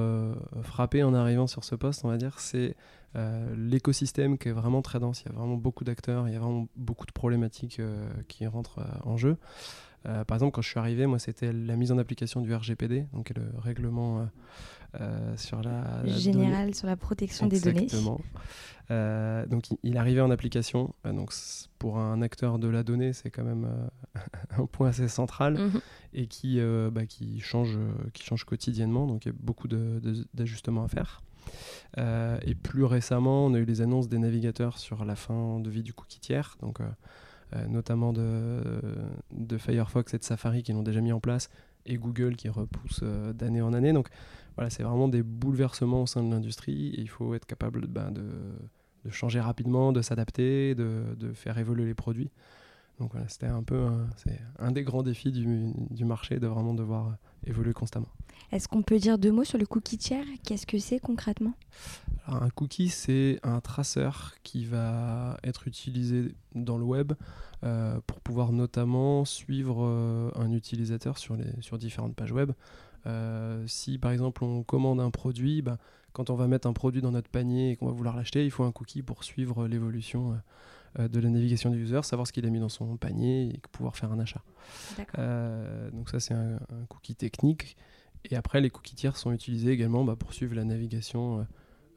frappé 0.63 1.05
en 1.05 1.15
arrivant 1.15 1.47
sur 1.47 1.63
ce 1.63 1.77
poste, 1.77 2.05
on 2.05 2.09
va 2.09 2.17
dire, 2.17 2.41
c'est 2.41 2.75
l'écosystème 3.57 4.39
qui 4.39 4.49
est 4.49 4.53
vraiment 4.53 4.83
très 4.83 4.99
dense. 4.99 5.23
Il 5.23 5.27
y 5.27 5.29
a 5.29 5.39
vraiment 5.39 5.57
beaucoup 5.57 5.85
d'acteurs, 5.85 6.27
il 6.27 6.35
y 6.35 6.37
a 6.37 6.41
vraiment 6.41 6.67
beaucoup 6.75 7.07
de 7.07 7.13
problématiques 7.13 7.81
qui 8.27 8.47
rentrent 8.49 8.81
en 9.05 9.17
jeu. 9.17 9.37
Par 10.05 10.37
exemple, 10.37 10.53
quand 10.53 10.63
je 10.63 10.69
suis 10.69 10.79
arrivé, 10.79 11.07
moi, 11.07 11.19
c'était 11.19 11.53
la 11.53 11.77
mise 11.77 11.91
en 11.91 11.99
application 11.99 12.41
du 12.41 12.55
RGPD, 12.55 13.07
donc 13.13 13.33
le 13.35 13.43
règlement 13.59 14.29
sur 15.37 15.61
la, 15.63 16.07
général 16.07 16.75
sur 16.75 16.87
la 16.87 16.97
protection 16.97 17.47
des 17.47 17.61
données. 17.61 17.85
Exactement. 17.85 18.21
Euh, 18.91 19.47
donc 19.47 19.65
il, 19.83 19.97
arrivait 19.97 20.21
en 20.21 20.31
application. 20.31 20.95
Euh, 21.07 21.13
donc 21.13 21.33
pour 21.79 21.99
un 21.99 22.23
acteur 22.23 22.59
de 22.59 22.69
la 22.69 22.83
donnée, 22.83 23.13
c'est 23.13 23.31
quand 23.31 23.45
même 23.45 23.65
euh, 24.17 24.21
un 24.63 24.67
point 24.67 24.89
assez 24.89 25.09
central 25.09 25.55
mhm. 25.55 25.81
et 26.13 26.27
qui, 26.27 26.61
bah, 26.93 27.07
qui, 27.07 27.41
change, 27.41 27.79
qui 28.13 28.25
change 28.25 28.45
quotidiennement. 28.45 29.07
Donc 29.07 29.25
il 29.25 29.29
y 29.29 29.33
a 29.33 29.35
beaucoup 29.39 29.69
d'ajustements 29.69 30.85
à 30.85 30.89
faire. 30.89 31.23
et 31.97 32.55
plus 32.55 32.85
récemment, 32.85 33.47
on 33.47 33.55
a 33.55 33.59
eu 33.59 33.65
les 33.65 33.81
annonces 33.81 34.09
des 34.09 34.19
navigateurs 34.19 34.79
sur 34.79 35.05
la 35.05 35.17
fin 35.17 35.61
de 35.61 35.71
vie 35.71 35.83
du 35.83 35.93
cookie 35.93 36.21
tiers, 36.21 36.57
donc 36.61 36.79
notamment 37.69 38.13
de, 38.13 39.59
Firefox 39.59 40.15
et 40.15 40.19
de 40.19 40.25
Safari 40.25 40.63
qui 40.63 40.73
l'ont 40.73 40.83
déjà 40.83 41.01
mis 41.01 41.13
en 41.13 41.21
place, 41.21 41.49
et 41.87 41.97
Google 41.97 42.37
qui 42.37 42.49
repousse 42.49 43.03
d'année 43.35 43.63
en 43.63 43.73
année. 43.73 43.93
Donc 43.93 44.09
voilà, 44.57 44.71
c'est 44.71 44.83
vraiment 44.83 45.09
des 45.09 45.23
bouleversements 45.23 46.03
au 46.03 46.07
sein 46.07 46.23
de 46.23 46.31
l'industrie 46.31 46.89
et 46.95 47.01
il 47.01 47.09
faut 47.09 47.35
être 47.35 47.47
capable 47.47 47.87
ben, 47.87 48.11
de, 48.11 48.23
changer 49.11 49.41
rapidement, 49.41 49.93
de 49.93 50.01
s'adapter, 50.01 50.75
de, 50.75 51.33
faire 51.35 51.59
évoluer 51.59 51.85
les 51.85 51.95
produits. 51.95 52.31
Donc 52.99 53.13
voilà, 53.13 53.29
c'était 53.29 53.47
un 53.47 53.63
peu 53.63 53.77
un, 53.77 54.07
un 54.59 54.71
des 54.71 54.85
grands 54.85 55.03
défis 55.03 55.33
du, 55.33 55.73
du, 55.91 56.05
marché 56.05 56.39
de 56.39 56.47
vraiment 56.47 56.75
devoir 56.75 57.17
évoluer 57.47 57.73
constamment. 57.73 58.09
Est-ce 58.53 58.69
qu'on 58.69 58.83
peut 58.83 58.99
dire 58.99 59.19
deux 59.19 59.33
mots 59.33 59.45
sur 59.45 59.59
le 59.59 59.67
cookie 59.67 59.99
tiers? 59.99 60.25
Qu'est-ce 60.45 60.67
que 60.67 60.79
c'est 60.79 61.01
concrètement? 61.01 61.55
Alors, 62.27 62.45
Un 62.45 62.51
cookie, 62.51 62.89
c'est 62.89 63.41
un 63.43 63.61
traceur 63.61 64.35
qui 64.45 64.65
va 64.65 65.39
être 65.43 65.67
utilisé 65.67 66.35
dans 66.55 66.79
le 66.79 66.85
web 66.85 67.15
euh, 67.65 67.99
pour 68.07 68.21
pouvoir 68.21 68.53
notamment 68.53 69.25
suivre 69.25 69.85
euh, 69.85 70.31
un 70.37 70.53
utilisateur 70.53 71.19
sur, 71.19 71.37
les, 71.37 71.51
sur 71.63 71.79
différentes 71.79 72.15
pages 72.15 72.33
web. 72.33 72.53
Euh, 73.07 73.65
si 73.67 73.99
par 73.99 74.13
exemple 74.13 74.45
on 74.45 74.63
commande 74.63 75.01
un 75.01 75.11
produit, 75.11 75.63
bah, 75.63 75.79
quand 76.13 76.31
on 76.31 76.37
va 76.37 76.47
mettre 76.47 76.69
un 76.69 76.73
produit 76.73 77.03
dans 77.03 77.11
notre 77.11 77.29
panier 77.29 77.73
et 77.73 77.77
qu'on 77.77 77.87
va 77.87 77.93
vouloir 77.93 78.17
l'acheter, 78.17 78.45
il 78.45 78.51
faut 78.51 78.65
un 78.65 78.73
cookie 78.73 79.03
pour 79.03 79.25
suivre 79.25 79.67
l'évolution 79.67 80.33
euh, 80.33 80.35
euh, 80.35 80.39
de 80.99 81.21
la 81.21 81.29
navigation 81.29 81.71
du 81.71 81.83
user, 81.83 82.03
savoir 82.03 82.27
ce 82.27 82.33
qu'il 82.33 82.47
a 82.47 82.51
mis 82.51 82.61
dans 82.61 82.69
son 82.69 82.97
panier 82.97 83.49
et 83.55 83.61
pouvoir 83.73 83.97
faire 83.97 84.13
un 84.13 84.21
achat. 84.21 84.43
donc 85.93 86.09
ça 86.09 86.21
c'est 86.21 86.35
un, 86.35 86.59
cookie 86.89 87.15
technique. 87.17 87.77
Et 88.31 88.37
après 88.37 88.61
les 88.61 88.71
cookies 88.71 88.95
tiers 88.95 89.17
sont 89.17 89.33
utilisés 89.33 89.71
également 89.73 90.05
bah, 90.05 90.17
pour 90.17 90.33
suivre 90.33 90.55
la 90.55 90.65
navigation 90.65 91.47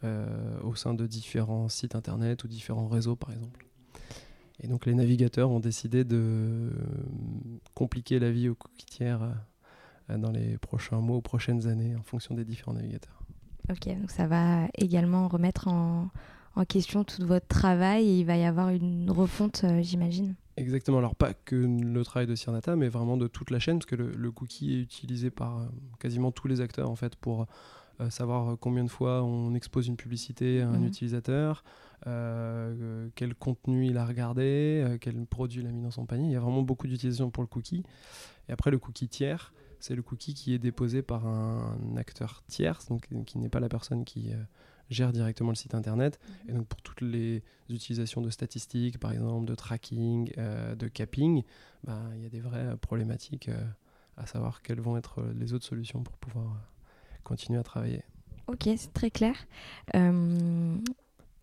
au 0.04 0.76
sein 0.76 0.94
de 0.94 1.06
différents 1.08 1.70
sites 1.70 1.96
internet 1.96 2.44
ou 2.44 2.48
différents 2.48 2.88
réseaux 2.88 3.16
par 3.16 3.32
exemple. 3.32 3.68
Et 4.62 4.68
donc 4.68 4.86
les 4.86 4.96
navigateurs 4.96 5.52
ont 5.52 5.60
décidé 5.60 6.04
de 6.04 6.72
compliquer 7.74 8.20
la 8.20 8.32
vie 8.32 8.50
aux 8.50 8.56
cookies 8.56 8.86
tiers 8.86 9.22
euh, 10.10 10.18
dans 10.18 10.32
les 10.32 10.58
prochains 10.58 11.00
mois 11.00 11.18
ou 11.18 11.22
prochaines 11.22 11.68
années 11.68 11.96
en 11.96 12.04
fonction 12.04 12.34
des 12.34 12.46
différents 12.46 12.74
navigateurs. 12.74 13.22
Ok, 13.70 13.88
donc 13.88 14.10
ça 14.10 14.28
va 14.28 14.68
également 14.76 15.28
remettre 15.28 15.68
en, 15.68 16.10
en 16.58 16.66
question 16.66 17.04
tout 17.04 17.26
votre 17.26 17.48
travail 17.48 18.08
et 18.08 18.20
il 18.20 18.26
va 18.26 18.36
y 18.38 18.44
avoir 18.46 18.70
une 18.70 19.10
refonte, 19.12 19.62
euh, 19.64 19.82
j'imagine. 19.82 20.36
Exactement, 20.58 20.98
alors 20.98 21.16
pas 21.16 21.34
que 21.34 21.56
le 21.56 22.04
travail 22.04 22.26
de 22.28 22.36
Cirdata, 22.36 22.76
mais 22.76 22.90
vraiment 22.90 23.16
de 23.16 23.28
toute 23.28 23.52
la 23.52 23.60
chaîne, 23.60 23.78
parce 23.78 23.86
que 23.86 23.96
le, 23.96 24.32
cookie 24.32 24.74
est 24.76 24.82
utilisé 24.82 25.30
par 25.30 25.60
euh, 25.60 25.66
quasiment 26.00 26.32
tous 26.32 26.48
les 26.48 26.62
acteurs 26.62 26.90
en 26.90 26.96
fait 26.96 27.16
pour 27.16 27.46
savoir 28.10 28.60
combien 28.60 28.84
de 28.84 28.92
fois 28.92 29.24
on 29.24 29.56
expose 29.56 29.88
une 29.88 29.96
publicité 29.98 30.62
à 30.62 30.70
un 30.70 30.78
Mhm. 30.82 30.86
utilisateur, 30.86 31.64
euh, 32.06 33.10
quel 33.16 33.34
contenu 33.34 33.88
il 33.88 33.98
a 33.98 34.06
regardé, 34.06 34.84
euh, 34.86 34.98
quel 35.00 35.26
produit 35.26 35.62
il 35.62 35.68
a 35.68 35.72
mis 35.72 35.82
dans 35.82 35.90
son 35.92 36.06
panier. 36.06 36.28
Il 36.28 36.32
y 36.32 36.36
a 36.36 36.40
vraiment 36.40 36.62
beaucoup 36.62 36.86
d'utilisation 36.88 37.32
pour 37.32 37.42
le 37.42 37.48
cookie. 37.48 37.84
Et 38.50 38.52
après, 38.52 38.70
le 38.70 38.78
cookie 38.78 39.08
tiers, 39.08 39.52
c'est 39.80 39.96
le 39.96 40.04
cookie 40.04 40.34
qui 40.36 40.54
est 40.54 40.60
déposé 40.60 41.02
par 41.02 41.26
un 41.26 41.76
acteur 41.98 42.44
tiers, 42.48 42.80
donc 42.90 43.08
euh, 43.14 43.24
qui 43.24 43.40
n'est 43.40 43.50
pas 43.50 43.60
la 43.60 43.70
personne 43.70 44.06
qui 44.06 44.32
euh, 44.32 44.36
gère 44.90 45.12
directement 45.12 45.50
le 45.50 45.56
site 45.56 45.76
internet. 45.76 46.20
Et 46.48 46.54
donc 46.54 46.68
pour 46.68 46.82
toutes 46.82 47.02
les 47.02 47.44
utilisations 47.70 48.22
de 48.22 48.30
statistiques, 48.30 49.00
par 49.00 49.12
exemple, 49.12 49.46
de 49.46 49.56
tracking, 49.56 50.32
euh, 50.38 50.76
de 50.76 50.88
capping, 50.88 51.44
bah, 51.84 52.02
il 52.16 52.24
y 52.24 52.26
a 52.26 52.30
des 52.30 52.40
vraies 52.40 52.76
problématiques 52.78 53.50
euh, 53.50 53.66
à 54.16 54.26
savoir 54.26 54.62
quelles 54.62 54.82
vont 54.82 54.98
être 54.98 55.20
euh, 55.20 55.34
les 55.36 55.54
autres 55.54 55.66
solutions 55.66 56.04
pour 56.04 56.18
pouvoir 56.18 56.62
continuer 57.24 57.60
à 57.60 57.64
travailler. 57.64 58.04
Ok, 58.48 58.70
c'est 58.78 58.94
très 58.94 59.12
clair. 59.12 59.36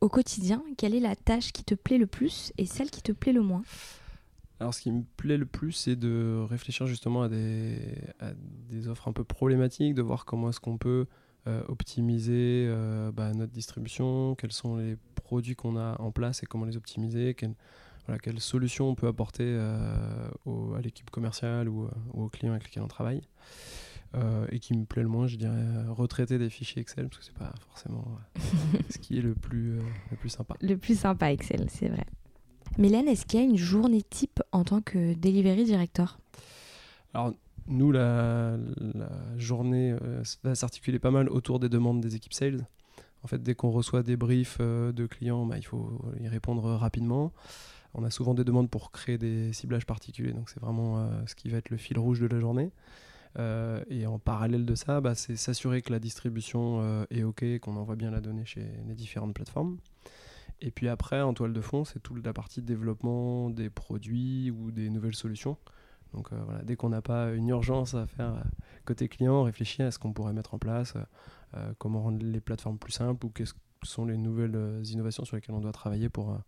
Au 0.01 0.09
quotidien, 0.09 0.63
quelle 0.77 0.95
est 0.95 1.01
la 1.01 1.17
tâche 1.17 1.53
qui 1.53 1.65
te 1.65 1.75
plaît 1.75 1.99
le 1.99 2.07
plus 2.07 2.53
et 2.59 2.67
celle 2.67 2.91
qui 2.91 3.03
te 3.03 3.13
plaît 3.13 3.33
le 3.33 3.43
moins? 3.43 3.63
Alors, 4.61 4.73
ce 4.73 4.81
qui 4.81 4.93
me 4.93 5.03
plaît 5.17 5.37
le 5.37 5.47
plus, 5.47 5.73
c'est 5.73 5.97
de 5.97 6.45
réfléchir 6.49 6.87
justement 6.87 7.23
à 7.23 7.29
des, 7.29 7.79
à 8.21 8.33
des 8.69 8.89
offres 8.89 9.09
un 9.09 9.13
peu 9.13 9.25
problématiques, 9.25 9.95
de 9.95 10.03
voir 10.03 10.25
comment 10.25 10.51
est-ce 10.51 10.61
qu'on 10.61 10.79
peut 10.79 11.07
optimiser 11.69 12.67
euh, 12.69 13.13
bah, 13.13 13.33
notre 13.35 13.53
distribution, 13.53 14.35
quels 14.35 14.53
sont 14.53 14.77
les 14.77 14.97
produits 15.15 15.55
qu'on 15.57 15.77
a 15.77 16.01
en 16.01 16.11
place 16.11 16.43
et 16.43 16.47
comment 16.47 16.65
les 16.65 16.77
optimiser, 16.77 17.35
quelles, 17.35 17.55
voilà, 18.07 18.19
quelles 18.19 18.41
solutions 18.41 18.89
on 18.89 18.95
peut 18.95 19.07
apporter 19.07 19.45
euh, 19.47 20.29
au- 20.47 20.75
à 20.75 20.81
l'équipe 20.81 21.11
commerciale 21.11 21.69
ou, 21.69 21.85
euh, 21.85 21.89
ou 22.13 22.25
aux 22.25 22.29
clients 22.29 22.53
avec 22.53 22.65
lesquels 22.65 22.83
on 22.83 22.89
travaille. 22.89 23.23
Euh, 24.15 24.47
et 24.53 24.61
qui 24.61 24.75
me 24.75 24.85
plaît 24.85 25.03
le 25.03 25.09
moins, 25.09 25.27
je 25.27 25.35
dirais, 25.37 25.53
euh, 25.57 25.91
retraiter 25.93 26.39
des 26.39 26.49
fichiers 26.49 26.81
Excel, 26.81 27.09
parce 27.09 27.19
que 27.19 27.25
c'est 27.25 27.37
pas 27.37 27.53
forcément 27.69 28.05
euh, 28.37 28.41
ce 28.91 28.99
qui 28.99 29.19
est 29.19 29.23
le 29.23 29.35
plus, 29.35 29.79
euh, 29.79 29.83
le 30.13 30.17
plus 30.17 30.29
sympa. 30.29 30.55
Le 30.61 30.77
plus 30.77 30.97
sympa, 30.97 31.33
Excel, 31.33 31.67
c'est 31.69 31.89
vrai. 31.89 32.05
Mélène, 32.79 33.09
est-ce 33.09 33.27
qu'il 33.27 33.41
y 33.41 33.43
a 33.43 33.47
une 33.47 33.57
journée 33.57 34.03
type 34.03 34.41
en 34.53 34.63
tant 34.63 34.81
que 34.83 35.15
delivery 35.15 35.65
director? 35.65 36.19
Alors, 37.13 37.35
nous, 37.67 37.93
la, 37.93 38.57
journée 39.37 39.93
euh, 39.93 40.23
va 40.43 40.55
s'articuler 40.55 40.99
pas 40.99 41.11
mal 41.11 41.29
autour 41.29 41.59
des 41.59 41.69
demandes 41.69 42.01
des 42.01 42.17
équipes 42.17 42.35
sales. 42.35 42.67
En 43.23 43.27
fait, 43.27 43.43
dès 43.43 43.55
qu'on 43.55 43.71
reçoit 43.71 44.03
des 44.03 44.17
briefs 44.17 44.59
euh, 44.61 44.93
de 44.93 45.07
clients, 45.07 45.47
bah, 45.47 45.57
il 45.57 45.65
faut 45.65 46.01
y 46.21 46.29
répondre 46.29 46.65
rapidement. 46.75 47.33
On 47.95 48.05
a 48.05 48.11
souvent 48.11 48.35
des 48.35 48.45
demandes 48.45 48.69
pour 48.69 48.91
créer 48.91 49.19
des 49.19 49.53
ciblages 49.53 49.87
particuliers, 49.87 50.33
donc 50.33 50.51
c'est 50.51 50.61
vraiment 50.61 50.99
euh, 50.99 51.23
ce 51.27 51.35
qui 51.35 51.49
va 51.49 51.59
être 51.59 51.71
le 51.71 51.77
fil 51.77 51.99
rouge 51.99 52.21
de 52.21 52.27
la 52.27 52.41
journée. 52.41 52.71
Et 53.91 54.07
en 54.07 54.21
parallèle 54.21 54.65
de 54.65 54.77
ça, 54.77 55.01
bah, 55.01 55.17
c'est 55.17 55.35
s'assurer 55.35 55.83
que 55.83 55.91
la 55.91 55.99
distribution 55.99 57.05
est 57.11 57.25
OK, 57.25 57.45
qu'on 57.59 57.75
envoie 57.75 57.97
bien 57.97 58.13
la 58.13 58.21
donnée 58.21 58.45
chez 58.45 58.65
les 58.87 58.95
différentes 58.95 59.35
plateformes. 59.35 59.79
Et 60.61 60.71
puis 60.71 60.89
après, 60.89 61.21
en 61.21 61.35
toile 61.35 61.53
de 61.53 61.61
fond, 61.61 61.85
c'est 61.85 62.01
toute 62.01 62.25
la 62.25 62.33
partie 62.33 62.63
développement 62.63 63.51
des 63.51 63.71
produits 63.71 64.53
ou 64.53 64.71
des 64.71 64.89
nouvelles 64.89 65.17
solutions. 65.17 65.57
Donc 66.15 66.33
euh, 66.33 66.37
voilà, 66.45 66.63
dès 66.63 66.77
qu'on 66.77 66.89
n'a 66.89 67.03
pas 67.03 67.31
une 67.33 67.49
urgence 67.49 67.95
à 67.95 68.07
faire 68.07 68.35
euh, 68.35 68.43
côté 68.85 69.09
client, 69.09 69.41
on 69.41 69.43
réfléchit 69.43 69.83
à 69.83 69.91
ce 69.91 69.99
qu'on 69.99 70.13
pourrait 70.13 70.33
mettre 70.33 70.55
en 70.55 70.59
place, 70.59 70.95
euh, 71.57 71.73
comment 71.79 72.03
rendre 72.03 72.25
les 72.25 72.41
plateformes 72.41 72.79
plus 72.79 72.93
simples 72.93 73.27
ou 73.27 73.31
quelles 73.31 73.49
sont 73.83 74.05
les 74.05 74.17
nouvelles 74.17 74.81
innovations 74.85 75.25
sur 75.25 75.37
lesquelles 75.37 75.55
on 75.55 75.61
doit 75.61 75.73
travailler 75.73 76.09
pour 76.09 76.39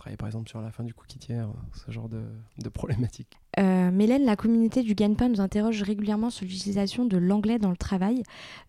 travailler 0.00 0.16
par 0.16 0.28
exemple 0.28 0.48
sur 0.48 0.60
la 0.62 0.70
fin 0.70 0.82
du 0.82 0.94
cookie 0.94 1.18
tiers, 1.18 1.48
ce 1.74 1.90
genre 1.90 2.08
de, 2.08 2.22
de 2.58 2.68
problématiques. 2.70 3.38
Euh, 3.58 3.90
Mélène, 3.90 4.24
la 4.24 4.36
communauté 4.36 4.82
du 4.82 4.94
gagne-pain 4.94 5.28
nous 5.28 5.40
interroge 5.40 5.82
régulièrement 5.82 6.30
sur 6.30 6.46
l'utilisation 6.46 7.04
de 7.04 7.18
l'anglais 7.18 7.58
dans 7.58 7.70
le 7.70 7.76
travail. 7.76 8.22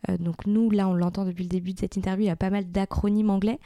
Euh, 0.10 0.18
donc 0.18 0.46
nous, 0.46 0.70
là, 0.70 0.88
on 0.88 0.94
l'entend 0.94 1.24
depuis 1.24 1.44
le 1.44 1.50
début 1.50 1.74
de 1.74 1.80
cette 1.80 1.96
interview, 1.96 2.26
il 2.26 2.28
y 2.28 2.32
a 2.32 2.36
pas 2.36 2.50
mal 2.50 2.70
d'acronymes 2.70 3.30
anglais. 3.30 3.60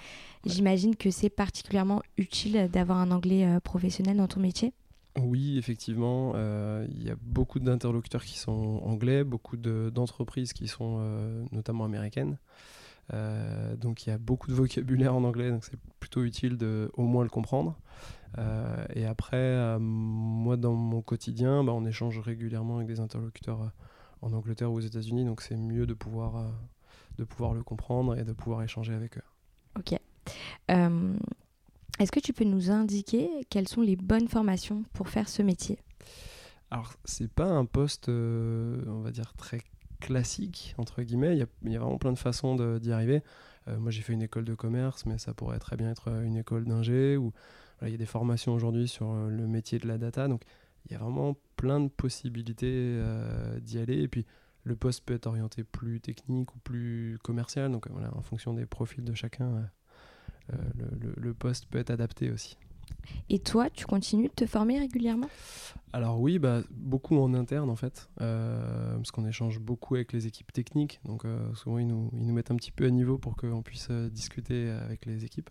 J'imagine 0.46 0.96
que 0.96 1.10
c'est 1.10 1.30
particulièrement 1.30 2.02
utile 2.18 2.70
d'avoir 2.72 3.00
un 3.00 3.12
anglais 3.12 3.46
euh, 3.46 3.60
professionnel 3.60 4.18
dans 4.18 4.28
ton 4.28 4.40
métier. 4.40 4.74
Oui, 5.18 5.58
effectivement, 5.58 6.34
euh, 6.36 6.86
il 6.90 7.04
y 7.04 7.10
a 7.10 7.16
beaucoup 7.22 7.60
d'interlocuteurs 7.60 8.24
qui 8.24 8.38
sont 8.38 8.82
anglais, 8.84 9.24
beaucoup 9.24 9.56
de- 9.56 9.90
d'entreprises 9.94 10.52
qui 10.52 10.68
sont 10.68 10.98
euh, 11.00 11.46
notamment 11.52 11.86
américaines. 11.86 12.38
Euh, 13.14 13.76
donc 13.76 14.06
il 14.06 14.10
y 14.10 14.14
a 14.14 14.18
beaucoup 14.18 14.48
de 14.48 14.54
vocabulaire 14.54 15.16
en 15.16 15.24
anglais, 15.24 15.52
donc 15.52 15.64
c'est 15.64 15.80
plutôt 16.00 16.24
utile 16.24 16.58
de 16.58 16.92
au 16.96 17.04
moins 17.04 17.24
le 17.24 17.30
comprendre. 17.30 17.78
Et 18.94 19.06
après, 19.06 19.80
moi 19.80 20.58
dans 20.58 20.74
mon 20.74 21.02
quotidien, 21.02 21.64
bah, 21.64 21.72
on 21.72 21.86
échange 21.86 22.20
régulièrement 22.20 22.76
avec 22.76 22.88
des 22.88 23.00
interlocuteurs 23.00 23.72
en 24.22 24.34
Angleterre 24.34 24.72
ou 24.74 24.76
aux 24.76 24.82
États-Unis, 24.82 25.24
donc 25.24 25.42
c'est 25.42 25.56
mieux 25.56 25.86
de 25.86 25.94
pouvoir, 25.94 26.52
de 27.18 27.24
pouvoir 27.24 27.54
le 27.54 27.64
comprendre 27.64 28.18
et 28.18 28.26
de 28.26 28.34
pouvoir 28.34 28.62
échanger 28.64 28.94
avec 28.94 29.18
eux. 29.18 29.24
Ok. 29.80 29.98
Euh, 30.72 31.14
Est-ce 32.00 32.12
que 32.12 32.20
tu 32.20 32.34
peux 32.34 32.44
nous 32.44 32.72
indiquer 32.72 33.30
quelles 33.50 33.68
sont 33.68 33.82
les 33.82 33.96
bonnes 33.96 34.28
formations 34.28 34.84
pour 34.94 35.10
faire 35.10 35.30
ce 35.30 35.42
métier? 35.42 35.80
Alors, 36.72 36.94
c'est 37.06 37.32
pas 37.32 37.48
un 37.48 37.66
poste, 37.66 38.10
euh, 38.10 38.84
on 38.88 39.02
va 39.02 39.12
dire, 39.12 39.34
très 39.34 39.62
classique, 40.02 40.76
entre 40.78 41.02
guillemets. 41.04 41.38
Il 41.38 41.72
y 41.72 41.76
a, 41.76 41.80
vraiment 41.80 41.98
plein 41.98 42.12
de 42.12 42.18
façons 42.18 42.56
d'y 42.80 42.92
arriver. 42.92 43.22
Euh, 43.68 43.78
moi, 43.78 43.92
j'ai 43.92 44.02
fait 44.02 44.14
une 44.14 44.22
école 44.22 44.46
de 44.46 44.56
commerce, 44.56 45.06
mais 45.06 45.18
ça 45.18 45.34
pourrait 45.34 45.60
très 45.60 45.78
bien 45.78 45.90
être 45.90 46.10
une 46.10 46.36
école 46.36 46.66
d'ingé. 46.66 47.18
Il 47.82 47.90
y 47.90 47.94
a 47.94 47.98
des 47.98 48.06
formations 48.06 48.54
aujourd'hui 48.54 48.88
sur 48.88 49.12
euh, 49.12 49.30
le 49.30 49.48
métier 49.48 49.80
de 49.80 49.88
la 49.88 49.98
data. 49.98 50.28
Donc, 50.28 50.44
il 50.86 50.92
y 50.92 50.96
a 50.96 51.00
vraiment 51.00 51.36
plein 51.56 51.80
de 51.80 51.88
possibilités 51.88 52.68
euh, 52.72 53.60
d'y 53.60 53.80
aller. 53.80 54.02
Et 54.02 54.08
puis, 54.08 54.26
le 54.66 54.76
poste 54.76 55.06
peut 55.06 55.14
être 55.14 55.28
orienté 55.28 55.64
plus 55.64 56.02
technique 56.02 56.54
ou 56.56 56.60
plus 56.60 57.18
commercial. 57.24 57.72
Donc, 57.72 57.88
euh, 57.88 57.92
voilà, 57.94 58.16
en 58.16 58.22
fonction 58.22 58.54
des 58.54 58.66
profils 58.66 59.04
de 59.04 59.14
chacun, 59.14 59.46
euh, 59.46 59.60
euh, 59.60 59.66
le, 60.52 60.86
le- 61.08 61.14
le 61.18 61.34
poste 61.34 61.66
peut 61.68 61.78
être 61.80 61.90
adapté 61.92 62.32
aussi. 62.32 62.58
Et 63.30 63.40
toi, 63.40 63.70
tu 63.70 63.86
continues 63.86 64.28
de 64.30 64.34
te 64.34 64.46
former 64.46 64.80
régulièrement? 64.80 65.30
Alors 65.94 66.20
oui, 66.20 66.40
bah, 66.40 66.62
beaucoup 66.72 67.18
en 67.18 67.34
interne 67.34 67.70
en 67.70 67.76
fait, 67.76 68.10
euh, 68.22 68.96
parce 68.96 69.12
qu'on 69.12 69.26
échange 69.26 69.60
beaucoup 69.60 69.96
avec 69.96 70.12
les 70.12 70.28
équipes 70.28 70.52
techniques, 70.52 71.00
donc 71.06 71.24
euh, 71.26 71.54
souvent 71.54 71.78
ils 71.78 71.88
nous, 71.88 72.10
ils 72.14 72.26
nous 72.26 72.34
mettent 72.34 72.52
un 72.52 72.56
petit 72.56 72.72
peu 72.72 72.86
à 72.86 72.90
niveau 72.90 73.18
pour 73.18 73.36
qu'on 73.36 73.62
puisse 73.62 73.88
euh, 73.92 74.10
discuter 74.10 74.70
avec 74.70 75.06
les 75.06 75.24
équipes. 75.24 75.50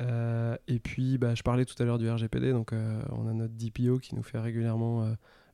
Euh, 0.00 0.56
et 0.68 0.78
puis 0.78 1.18
bah, 1.18 1.34
je 1.34 1.42
parlais 1.42 1.64
tout 1.64 1.80
à 1.82 1.84
l'heure 1.84 1.98
du 1.98 2.08
RGPD, 2.10 2.52
donc 2.52 2.72
euh, 2.72 3.02
on 3.10 3.26
a 3.28 3.32
notre 3.32 3.54
DPO 3.54 3.98
qui 3.98 4.14
nous 4.14 4.22
fait 4.22 4.38
régulièrement 4.38 5.02
euh, 5.04 5.12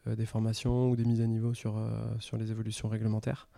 euh, 0.09 0.17
des 0.17 0.27
formations 0.27 0.91
ou 0.91 0.97
des 0.97 1.05
mises 1.05 1.21
à 1.21 1.27
niveau 1.27 1.55
sur, 1.55 1.77
euh, 1.79 1.91
sur 2.21 2.37
les 2.37 2.51
évolutions 2.51 2.89
réglementaires. 2.89 3.49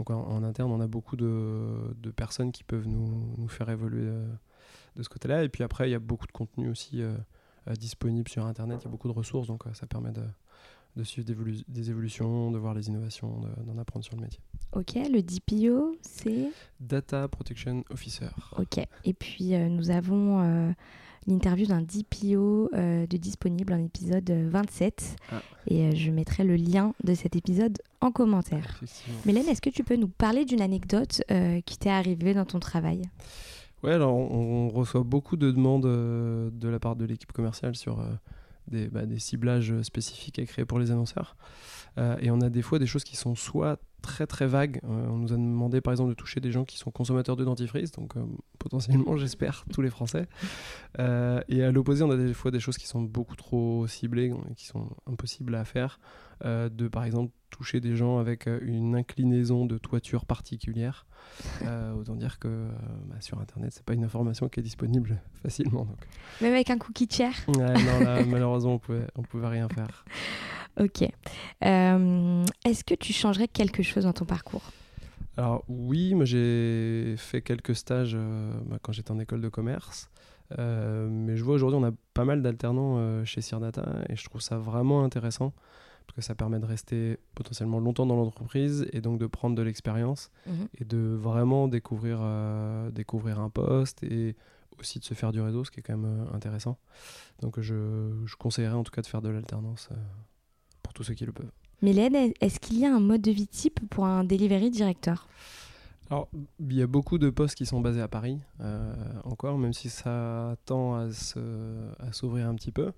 Donc 0.00 0.08
en, 0.08 0.42
interne, 0.44 0.72
on 0.72 0.80
a 0.80 0.86
beaucoup 0.86 1.14
de, 1.14 2.10
personnes 2.16 2.52
qui 2.52 2.64
peuvent 2.64 2.88
nous, 2.88 3.34
nous 3.36 3.48
faire 3.48 3.68
évoluer 3.68 4.06
euh, 4.06 4.26
de 4.96 5.02
ce 5.02 5.10
côté-là. 5.10 5.44
Et 5.44 5.50
puis 5.50 5.62
après, 5.62 5.90
il 5.90 5.92
y 5.92 5.94
a 5.94 5.98
beaucoup 5.98 6.26
de 6.26 6.32
contenu 6.32 6.70
aussi 6.70 7.02
euh, 7.02 7.12
euh, 7.68 7.74
disponible 7.74 8.30
sur 8.30 8.46
Internet. 8.46 8.78
Il 8.80 8.84
y 8.86 8.88
a 8.88 8.90
beaucoup 8.90 9.08
de 9.08 9.12
ressources, 9.12 9.46
donc 9.46 9.64
ça 9.74 9.86
permet 9.86 10.10
de, 10.12 10.22
de 10.96 11.04
suivre 11.04 11.26
des, 11.26 11.34
évolu- 11.34 11.64
des 11.68 11.90
évolutions, 11.90 12.50
de 12.50 12.58
voir 12.58 12.74
les 12.74 12.88
innovations, 12.88 13.40
de- 13.40 13.62
d'en 13.64 13.78
apprendre 13.78 14.04
sur 14.04 14.16
le 14.16 14.22
métier. 14.22 14.40
Ok, 14.72 14.94
le 14.94 15.20
DPO, 15.22 15.96
c'est 16.02 16.48
Data 16.80 17.26
Protection 17.28 17.84
Officer. 17.90 18.28
Ok. 18.58 18.78
Et 19.04 19.12
puis 19.14 19.54
euh, 19.54 19.68
nous 19.68 19.90
avons 19.90 20.40
euh, 20.42 20.70
l'interview 21.26 21.66
d'un 21.66 21.82
DPO 21.82 22.70
euh, 22.74 23.06
de 23.06 23.16
disponible 23.16 23.72
en 23.72 23.78
épisode 23.84 24.28
euh, 24.30 24.48
27. 24.50 25.16
Ah. 25.32 25.42
Et 25.66 25.94
je 25.96 26.10
mettrai 26.10 26.44
le 26.44 26.56
lien 26.56 26.94
de 27.04 27.14
cet 27.14 27.34
épisode 27.36 27.78
en 28.00 28.10
commentaire. 28.12 28.80
Mélène, 29.26 29.48
est-ce 29.48 29.60
que 29.60 29.70
tu 29.70 29.84
peux 29.84 29.96
nous 29.96 30.08
parler 30.08 30.44
d'une 30.44 30.60
anecdote 30.62 31.22
qui 31.66 31.78
t'est 31.78 31.90
arrivée 31.90 32.32
dans 32.34 32.44
ton 32.46 32.58
travail? 32.60 33.02
Ouais, 33.82 33.92
alors 33.92 34.14
on, 34.14 34.66
on 34.66 34.68
reçoit 34.68 35.02
beaucoup 35.02 35.36
de 35.36 35.50
demandes 35.50 35.82
de 35.84 36.68
la 36.68 36.78
part 36.78 36.96
de 36.96 37.04
l'équipe 37.06 37.32
commerciale 37.32 37.74
sur 37.76 37.98
des, 38.70 38.88
bah, 38.88 39.06
des 39.06 39.18
ciblages 39.18 39.80
spécifiques 39.82 40.38
à 40.38 40.44
créer 40.44 40.64
pour 40.64 40.78
les 40.78 40.90
annonceurs. 40.90 41.36
Euh, 41.98 42.16
et 42.20 42.30
on 42.30 42.40
a 42.40 42.48
des 42.48 42.62
fois 42.62 42.78
des 42.78 42.86
choses 42.86 43.04
qui 43.04 43.16
sont 43.16 43.34
soit 43.34 43.80
très 44.00 44.26
très 44.26 44.46
vagues. 44.46 44.80
Euh, 44.84 45.06
on 45.08 45.18
nous 45.18 45.32
a 45.32 45.36
demandé 45.36 45.80
par 45.80 45.92
exemple 45.92 46.10
de 46.10 46.14
toucher 46.14 46.40
des 46.40 46.50
gens 46.50 46.64
qui 46.64 46.78
sont 46.78 46.90
consommateurs 46.90 47.36
de 47.36 47.44
dentifrice, 47.44 47.92
donc 47.92 48.16
euh, 48.16 48.24
potentiellement, 48.58 49.16
j'espère, 49.18 49.64
tous 49.72 49.82
les 49.82 49.90
Français. 49.90 50.26
Euh, 50.98 51.40
et 51.48 51.62
à 51.62 51.70
l'opposé, 51.70 52.02
on 52.02 52.10
a 52.10 52.16
des 52.16 52.34
fois 52.34 52.50
des 52.50 52.60
choses 52.60 52.78
qui 52.78 52.86
sont 52.86 53.02
beaucoup 53.02 53.36
trop 53.36 53.86
ciblées, 53.86 54.32
qui 54.56 54.66
sont 54.66 54.88
impossibles 55.06 55.54
à 55.54 55.64
faire. 55.64 56.00
De 56.42 56.88
par 56.88 57.04
exemple 57.04 57.32
toucher 57.50 57.80
des 57.80 57.96
gens 57.96 58.16
avec 58.16 58.48
une 58.62 58.96
inclinaison 58.96 59.66
de 59.66 59.76
toiture 59.76 60.24
particulière. 60.24 61.06
Autant 61.98 62.16
dire 62.16 62.38
que 62.38 62.68
bah, 63.04 63.16
sur 63.20 63.38
internet, 63.40 63.72
c'est 63.74 63.84
pas 63.84 63.92
une 63.92 64.04
information 64.04 64.48
qui 64.48 64.60
est 64.60 64.62
disponible 64.62 65.20
facilement. 65.42 65.84
Donc. 65.84 65.98
Même 66.40 66.54
avec 66.54 66.70
un 66.70 66.78
cookie 66.78 67.08
chair 67.10 67.34
Ouais, 67.48 67.74
non, 67.74 68.00
là, 68.00 68.24
malheureusement, 68.26 68.74
on 68.74 68.78
pouvait, 68.78 69.06
on 69.16 69.22
pouvait 69.22 69.48
rien 69.48 69.68
faire. 69.68 70.06
Ok. 70.78 71.02
Euh, 71.64 72.44
est-ce 72.64 72.84
que 72.84 72.94
tu 72.94 73.12
changerais 73.12 73.48
quelque 73.48 73.82
chose 73.82 74.04
dans 74.04 74.12
ton 74.12 74.24
parcours 74.24 74.62
Alors 75.36 75.64
oui, 75.68 76.14
moi 76.14 76.24
j'ai 76.24 77.14
fait 77.16 77.42
quelques 77.42 77.74
stages 77.74 78.12
euh, 78.14 78.52
bah, 78.66 78.78
quand 78.82 78.92
j'étais 78.92 79.10
en 79.10 79.18
école 79.18 79.40
de 79.40 79.48
commerce. 79.48 80.10
Euh, 80.58 81.08
mais 81.10 81.36
je 81.36 81.44
vois 81.44 81.54
aujourd'hui 81.54 81.78
on 81.80 81.84
a 81.84 81.92
pas 82.12 82.24
mal 82.24 82.42
d'alternants 82.42 83.24
chez 83.24 83.40
Sirdata 83.40 83.86
et 84.08 84.16
je 84.16 84.24
trouve 84.24 84.40
ça 84.40 84.58
vraiment 84.58 85.04
intéressant 85.04 85.52
parce 86.06 86.16
que 86.16 86.22
ça 86.22 86.34
permet 86.34 86.58
de 86.58 86.66
rester 86.66 87.18
potentiellement 87.36 87.78
longtemps 87.78 88.04
dans 88.04 88.16
l'entreprise 88.16 88.84
et 88.92 89.00
donc 89.00 89.20
de 89.20 89.26
prendre 89.28 89.54
de 89.54 89.62
l'expérience 89.62 90.30
Mhm. 90.46 90.66
et 90.80 90.84
de 90.84 90.98
vraiment 91.16 91.68
découvrir, 91.68 92.18
découvrir 92.92 93.38
un 93.38 93.48
poste 93.48 94.02
et 94.02 94.34
aussi 94.80 94.98
de 94.98 95.04
se 95.04 95.14
faire 95.14 95.30
du 95.30 95.40
réseau, 95.40 95.62
ce 95.62 95.70
qui 95.70 95.78
est 95.80 95.82
quand 95.84 95.96
même 95.96 96.26
intéressant. 96.32 96.78
Donc 97.42 97.60
je, 97.60 98.10
je 98.26 98.34
conseillerais 98.36 98.74
en 98.74 98.82
tout 98.82 98.90
cas 98.90 99.02
de 99.02 99.06
faire 99.06 99.22
de 99.22 99.28
l'alternance 99.28 99.88
pour 100.90 100.94
tous 100.94 101.04
ceux 101.04 101.14
qui 101.14 101.24
le 101.24 101.30
peuvent. 101.32 101.50
Mylène, 101.82 102.32
est-ce 102.40 102.58
qu'il 102.58 102.80
y 102.80 102.84
a 102.84 102.92
un 102.92 102.98
mode 102.98 103.22
de 103.22 103.30
vie 103.30 103.46
type 103.46 103.78
pour 103.90 104.06
un 104.06 104.24
delivery 104.24 104.70
directeur? 104.70 105.28
Alors, 106.10 106.28
il 106.58 106.74
y 106.74 106.82
a 106.82 106.88
beaucoup 106.88 107.16
de 107.18 107.30
postes 107.30 107.54
qui 107.54 107.64
sont 107.64 107.80
basés 107.80 108.00
à 108.00 108.08
Paris 108.08 108.40
euh, 108.60 108.92
encore, 109.22 109.56
même 109.56 109.72
si 109.72 109.88
ça 109.88 110.56
tend 110.66 110.96
à 110.96 111.12
se- 111.12 111.92
à 112.00 112.12
s'ouvrir 112.12 112.48
un 112.48 112.56
petit 112.56 112.72
peu. 112.72 112.90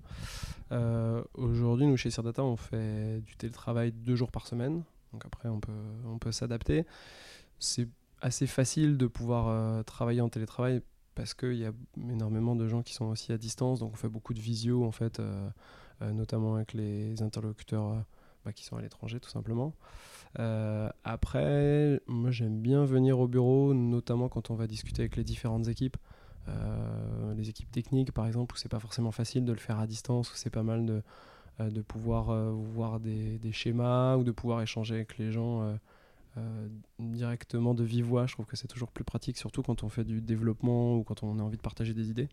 Euh, 0.72 1.22
Aujourd'hui, 1.34 1.86
nous, 1.86 1.98
chez 1.98 2.10
Sirdata, 2.10 2.42
on 2.42 2.56
fait 2.56 3.20
du 3.20 3.36
télétravail 3.36 3.92
deux 3.92 4.16
jours 4.16 4.30
par 4.30 4.46
semaine. 4.46 4.82
Donc 5.12 5.26
après, 5.26 5.50
on 5.50 5.60
peut, 5.60 5.72
on 6.06 6.16
peut 6.16 6.32
s'adapter. 6.32 6.86
C'est 7.58 7.88
assez 8.22 8.46
facile 8.46 8.96
de 8.96 9.06
pouvoir 9.06 9.48
euh, 9.48 9.82
travailler 9.82 10.22
en 10.22 10.30
télétravail 10.30 10.80
parce 11.14 11.34
qu'il 11.34 11.56
y 11.58 11.66
a 11.66 11.72
énormément 12.08 12.56
de 12.56 12.66
gens 12.66 12.80
qui 12.80 12.94
sont 12.94 13.04
aussi 13.04 13.32
à 13.32 13.36
distance. 13.36 13.80
Donc 13.80 13.92
on 13.92 13.96
fait 13.96 14.08
beaucoup 14.08 14.32
de 14.32 14.40
visio, 14.40 14.82
en 14.86 14.92
fait, 14.92 15.20
notamment 16.00 16.56
avec 16.56 16.72
les 16.72 17.22
interlocuteurs 17.22 17.90
euh, 17.90 18.00
bah, 18.44 18.52
qui 18.52 18.64
sont 18.64 18.76
à 18.76 18.82
l'étranger, 18.82 19.20
tout 19.20 19.30
simplement. 19.30 19.74
Euh, 20.38 20.88
après, 21.04 22.00
moi 22.06 22.30
j'aime 22.30 22.60
bien 22.60 22.84
venir 22.84 23.20
au 23.20 23.28
bureau, 23.28 23.74
notamment 23.74 24.28
quand 24.28 24.50
on 24.50 24.54
va 24.54 24.66
discuter 24.66 25.02
avec 25.02 25.16
les 25.16 25.24
différentes 25.24 25.68
équipes. 25.68 25.96
Euh, 26.48 27.34
les 27.34 27.48
équipes 27.48 27.70
techniques, 27.70 28.10
par 28.12 28.26
exemple, 28.26 28.54
où 28.54 28.58
c'est 28.58 28.68
pas 28.68 28.80
forcément 28.80 29.12
facile 29.12 29.44
de 29.44 29.52
le 29.52 29.58
faire 29.58 29.78
à 29.78 29.86
distance, 29.86 30.32
où 30.32 30.34
c'est 30.34 30.50
pas 30.50 30.64
mal 30.64 30.84
de, 30.86 31.02
euh, 31.60 31.70
pouvoir 31.86 32.30
euh, 32.30 32.50
voir 32.50 32.98
des, 32.98 33.38
schémas 33.52 34.16
ou 34.16 34.24
de 34.24 34.32
pouvoir 34.32 34.60
échanger 34.60 34.96
avec 34.96 35.18
les 35.18 35.30
gens 35.30 35.62
euh, 35.62 35.74
euh, 36.38 36.68
directement 36.98 37.74
de 37.74 37.84
vive 37.84 38.06
voix. 38.06 38.26
Je 38.26 38.32
trouve 38.32 38.46
que 38.46 38.56
c'est 38.56 38.68
toujours 38.68 38.90
plus 38.90 39.04
pratique, 39.04 39.36
surtout 39.36 39.62
quand 39.62 39.84
on 39.84 39.88
fait 39.88 40.04
du 40.04 40.20
développement 40.20 40.96
ou 40.96 41.04
quand 41.04 41.22
on 41.22 41.38
a 41.38 41.42
envie 41.42 41.58
de 41.58 41.62
partager 41.62 41.94
des 41.94 42.10
idées. 42.10 42.28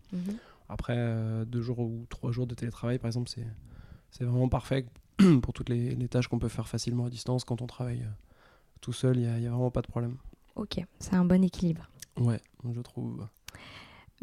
Après, 0.69 0.95
euh, 0.95 1.45
deux 1.45 1.61
jours 1.61 1.79
ou 1.79 2.05
trois 2.09 2.31
jours 2.31 2.47
de 2.47 2.53
télétravail, 2.53 2.99
par 2.99 3.07
exemple, 3.07 3.29
c'est, 3.29 3.45
c'est 4.11 4.23
vraiment 4.23 4.49
parfait 4.49 4.85
pour 5.41 5.53
toutes 5.53 5.69
les, 5.69 5.95
les 5.95 6.07
tâches 6.07 6.27
qu'on 6.27 6.39
peut 6.39 6.47
faire 6.47 6.67
facilement 6.67 7.05
à 7.05 7.09
distance 7.09 7.43
quand 7.43 7.61
on 7.61 7.67
travaille 7.67 8.03
euh, 8.03 8.11
tout 8.79 8.93
seul. 8.93 9.17
Il 9.17 9.27
n'y 9.27 9.47
a, 9.47 9.49
vraiment 9.49 9.71
pas 9.71 9.81
de 9.81 9.87
problème. 9.87 10.17
Ok, 10.55 10.79
c'est 10.99 11.15
un 11.15 11.25
bon 11.25 11.43
équilibre. 11.43 11.89
Ouais, 12.17 12.39
je 12.73 12.81
trouve. 12.81 13.25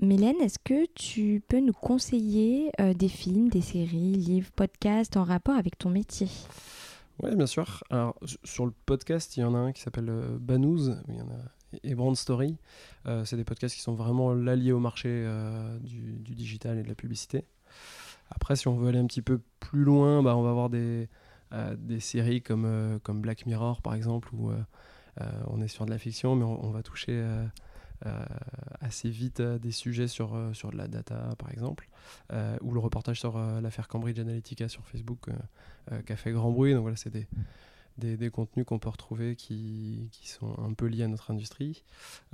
Mylène, 0.03 0.37
est-ce 0.41 0.59
que 0.59 0.87
tu 0.95 1.43
peux 1.49 1.61
nous 1.61 1.73
conseiller 1.73 2.71
euh, 2.81 2.93
des 2.93 3.09
films, 3.09 3.49
des 3.49 3.63
séries, 3.63 4.13
livres, 4.13 4.51
podcasts 4.55 5.17
en 5.17 5.25
rapport 5.25 5.57
avec 5.57 5.79
ton 5.79 5.91
métier? 5.91 6.29
Oui, 7.23 7.35
bien 7.35 7.47
sûr. 7.47 7.83
Alors, 7.89 8.15
sur 8.45 8.67
le 8.67 8.73
podcast, 8.85 9.37
il 9.37 9.41
y 9.41 9.45
en 9.45 9.55
a 9.55 9.59
un 9.59 9.73
qui 9.73 9.81
s'appelle 9.81 10.11
euh, 10.11 10.37
Banous, 10.39 10.91
il 11.09 11.17
y 11.17 11.23
en 11.23 11.29
a 11.29 11.39
et 11.83 11.95
Brand 11.95 12.17
Story. 12.17 12.57
Euh, 13.07 13.25
c'est 13.25 13.37
des 13.37 13.45
podcasts 13.45 13.75
qui 13.75 13.81
sont 13.81 13.95
vraiment 13.95 14.35
là 14.35 14.57
liés 14.57 14.73
au 14.73 14.81
marché 14.81 15.09
euh, 15.11 15.79
du, 15.79 16.35
digital 16.35 16.79
et 16.79 16.83
de 16.83 16.89
la 16.89 16.95
publicité. 16.95 17.45
Après, 18.31 18.57
si 18.57 18.69
on 18.69 18.77
veut 18.77 18.89
aller 18.89 18.99
un 18.99 19.07
petit 19.07 19.23
peu 19.23 19.41
plus 19.61 19.85
loin, 19.85 20.23
bah, 20.23 20.37
on 20.37 20.43
va 20.43 20.51
avoir 20.51 20.71
des, 20.71 21.09
euh, 21.53 21.77
des 21.79 22.01
séries 22.01 22.43
comme, 22.43 22.99
comme 23.03 23.21
Black 23.21 23.47
Mirror, 23.47 23.81
par 23.83 23.95
exemple, 23.95 24.29
où 24.33 24.51
on 25.47 25.63
est 25.63 25.69
sur 25.69 25.87
de 25.87 25.91
la 25.91 25.99
fiction, 25.99 26.37
mais 26.37 26.45
on, 26.45 26.71
va 26.71 26.83
toucher 26.83 27.25
assez 28.81 29.09
vite 29.09 29.41
des 29.41 29.71
sujets 29.71 30.09
sur, 30.09 30.37
sur 30.53 30.71
de 30.71 30.77
la 30.77 30.89
data, 30.89 31.35
par 31.39 31.51
exemple, 31.51 31.89
ou 32.61 32.73
le 32.73 32.81
reportage 32.81 33.21
sur 33.21 33.39
l'affaire 33.39 33.89
Cambridge 33.89 34.19
Analytica 34.19 34.69
sur 34.69 34.85
Facebook, 34.85 35.29
qui 36.05 36.13
a 36.13 36.17
fait 36.17 36.33
grand 36.33 36.51
bruit. 36.51 36.75
Donc 36.75 36.83
voilà, 36.83 36.97
c'est 36.97 37.11
des, 37.11 37.27
des, 37.99 38.17
des 38.17 38.31
contenus 38.31 38.67
qu'on 38.67 38.79
peut 38.79 38.89
retrouver 38.89 39.37
qui, 39.37 40.09
qui 40.13 40.29
sont 40.29 40.55
un 40.59 40.73
peu 40.75 40.87
liés 40.87 41.05
à 41.05 41.09
notre 41.09 41.31
industrie. 41.31 41.85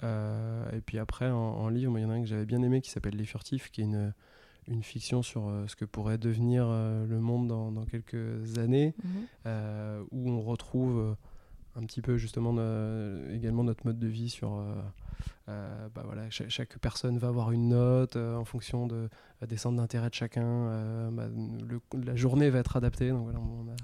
Euh, 0.03 0.71
et 0.73 0.81
puis 0.81 0.99
après, 0.99 1.31
en, 1.31 1.37
en 1.37 1.69
livre, 1.69 1.99
il 1.99 2.03
y 2.03 2.05
en 2.05 2.11
a 2.11 2.15
un 2.15 2.21
que 2.21 2.27
j'avais 2.29 2.47
bien 2.47 2.63
aimé 2.63 2.81
qui 2.81 2.91
s'appelle 2.91 3.17
Les 3.17 3.25
Furtifs, 3.27 3.71
qui 3.71 3.81
est 3.83 3.85
une, 3.85 4.13
une 4.69 4.83
fiction 4.83 5.23
sur 5.23 5.49
euh, 5.49 5.67
ce 5.69 5.77
que 5.77 5.85
pourrait 5.85 6.19
devenir 6.19 6.67
euh, 6.69 7.07
le 7.07 7.21
monde 7.21 7.49
dans, 7.49 7.71
dans 7.73 7.85
quelques 7.85 8.59
années, 8.59 8.95
euh, 9.47 10.03
où 10.11 10.31
on 10.31 10.41
retrouve 10.41 11.17
un 11.75 11.87
petit 11.87 12.03
peu 12.03 12.19
justement 12.19 12.51
également 13.33 13.65
notre 13.65 13.87
mode 13.87 13.99
de 13.99 14.07
vie 14.07 14.29
sur... 14.29 14.63
bah 15.47 16.03
voilà, 16.05 16.29
cha- 16.29 16.49
chaque, 16.49 16.79
personne 16.79 17.17
va 17.19 17.29
avoir 17.29 17.51
une 17.51 17.69
note 17.71 18.17
en 18.17 18.45
fonction 18.45 18.87
de, 18.87 19.09
des 19.49 19.57
centres 19.57 19.77
d'intérêt 19.79 20.11
de 20.11 20.15
chacun. 20.15 21.11
bah, 21.13 21.29
le- 21.29 21.81
la 22.05 22.15
journée 22.15 22.51
va 22.51 22.59
être 22.59 22.77
adaptée. 22.77 23.09
Donc 23.11 23.25
voilà, 23.25 23.39
on, 23.41 23.69
a- 23.71 23.77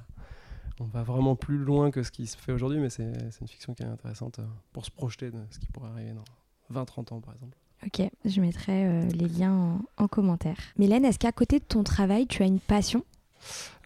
on 0.81 0.85
va 0.87 1.03
vraiment 1.03 1.37
plus 1.37 1.59
loin 1.59 1.91
que 1.91 2.03
ce 2.03 2.11
qui 2.11 2.27
se 2.27 2.37
fait 2.37 2.53
aujourd'hui, 2.53 2.79
mais 2.79 2.91
c'est 2.91 3.05
une 3.41 3.49
fiction 3.49 3.75
qui 3.75 3.83
est 3.83 3.87
intéressante 3.87 4.39
euh, 4.39 4.45
pour 4.73 4.85
se 4.85 4.91
projeter 4.91 5.31
de 5.31 5.39
ce 5.51 5.59
qui 5.59 5.67
pourrait 5.67 5.91
arriver 5.91 6.13
dans 6.13 6.83
20-30 6.85 7.15
ans, 7.15 7.21
par 7.21 7.35
exemple. 7.35 7.57
Ok, 7.87 8.09
je 8.25 8.41
mettrai 8.41 8.87
euh, 8.87 9.03
les 9.11 9.29
liens 9.29 9.53
en, 9.53 9.81
en 10.05 10.09
commentaire. 10.09 10.57
Mylène, 10.79 11.05
est-ce 11.05 11.19
qu'à 11.19 11.33
côté 11.33 11.59
de 11.61 11.65
ton 11.65 11.85
travail, 11.85 12.27
tu 12.27 12.43
as 12.43 12.47
une 12.47 12.59
passion? 12.61 13.05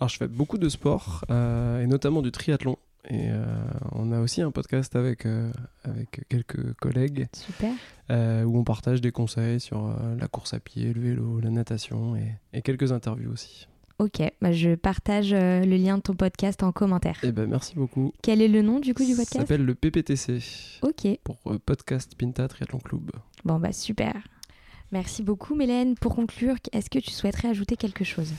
Alors, 0.01 0.09
je 0.09 0.17
fais 0.17 0.29
beaucoup 0.29 0.57
de 0.59 0.69
sport, 0.69 1.25
euh, 1.31 1.83
et 1.83 1.87
notamment 1.87 2.23
du 2.23 2.33
triathlon. 2.33 2.77
Et 3.11 3.31
euh, 3.31 3.45
on 3.91 4.13
a 4.13 4.21
aussi 4.21 4.43
un 4.43 4.53
podcast 4.53 4.95
avec, 4.95 5.27
euh, 5.27 5.53
avec 5.83 6.25
quelques 6.29 6.73
collègues 6.75 7.27
Super. 7.35 7.73
euh, 8.11 8.45
où 8.45 8.57
on 8.57 8.63
partage 8.65 9.01
des 9.01 9.11
conseils 9.11 9.59
sur 9.59 9.93
la 10.17 10.29
course 10.29 10.55
à 10.55 10.61
pied, 10.61 10.93
le 10.93 11.01
vélo, 11.01 11.41
la 11.41 11.51
natation 11.51 12.15
et, 12.17 12.37
et 12.53 12.63
quelques 12.63 12.93
interviews 12.93 13.33
aussi. 13.33 13.67
Ok, 14.03 14.21
bah, 14.41 14.51
je 14.51 14.75
partage 14.75 15.33
euh, 15.33 15.61
le 15.65 15.77
lien 15.77 15.99
de 15.99 16.03
ton 16.03 16.15
podcast 16.15 16.65
en 16.65 16.73
commentaire. 16.73 17.17
Et 17.23 17.31
ben 17.31 17.49
merci 17.49 17.77
beaucoup. 17.77 18.13
Quel 18.21 18.43
est 18.43 18.49
le 18.49 18.61
nom 18.61 18.81
du 18.81 18.95
coup 18.95 19.05
du 19.05 19.13
Ça 19.13 19.19
podcast? 19.23 19.39
s'appelle 19.39 19.65
le 19.65 19.77
PPTC 19.77 20.41
Ok, 20.83 21.07
pour 21.23 21.37
euh, 21.47 21.59
Podcast 21.65 22.17
Pinta 22.19 22.49
Triathlon 22.49 22.79
Club. 22.81 23.13
bon 23.45 23.61
bah 23.61 23.71
super. 23.71 24.15
Merci 24.91 25.23
beaucoup 25.23 25.55
Mylène. 25.55 25.95
Pour 25.95 26.17
conclure, 26.17 26.57
est-ce 26.73 26.91
que 26.91 26.99
tu 26.99 27.13
souhaiterais 27.13 27.49
ajouter 27.49 27.77
quelque 27.77 28.03
chose? 28.03 28.33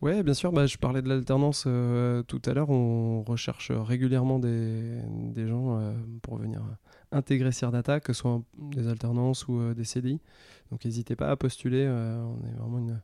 Ouais, 0.00 0.22
bien 0.22 0.34
sûr. 0.34 0.52
Bah, 0.52 0.66
je 0.66 0.76
parlais 0.76 1.02
de 1.02 1.08
l'alternance 1.08 1.64
euh, 1.66 2.22
tout 2.22 2.40
à 2.46 2.54
l'heure. 2.54 2.70
On 2.70 3.22
recherche 3.24 3.72
régulièrement 3.72 4.38
des, 4.38 5.00
des 5.34 5.48
gens 5.48 5.80
euh, 5.80 5.92
pour 6.22 6.36
venir 6.36 6.62
intégrer 7.10 7.50
Sirdata, 7.50 7.98
que 7.98 8.12
ce 8.12 8.20
soit 8.20 8.40
des 8.70 8.86
alternances 8.86 9.48
ou 9.48 9.58
euh, 9.58 9.74
des 9.74 9.82
CDI. 9.84 10.20
Donc 10.70 10.84
n'hésitez 10.84 11.16
pas 11.16 11.28
à 11.30 11.36
postuler. 11.36 11.88
on 11.88 12.38
est 12.46 12.56
vraiment 12.56 12.78
une, 12.78 13.00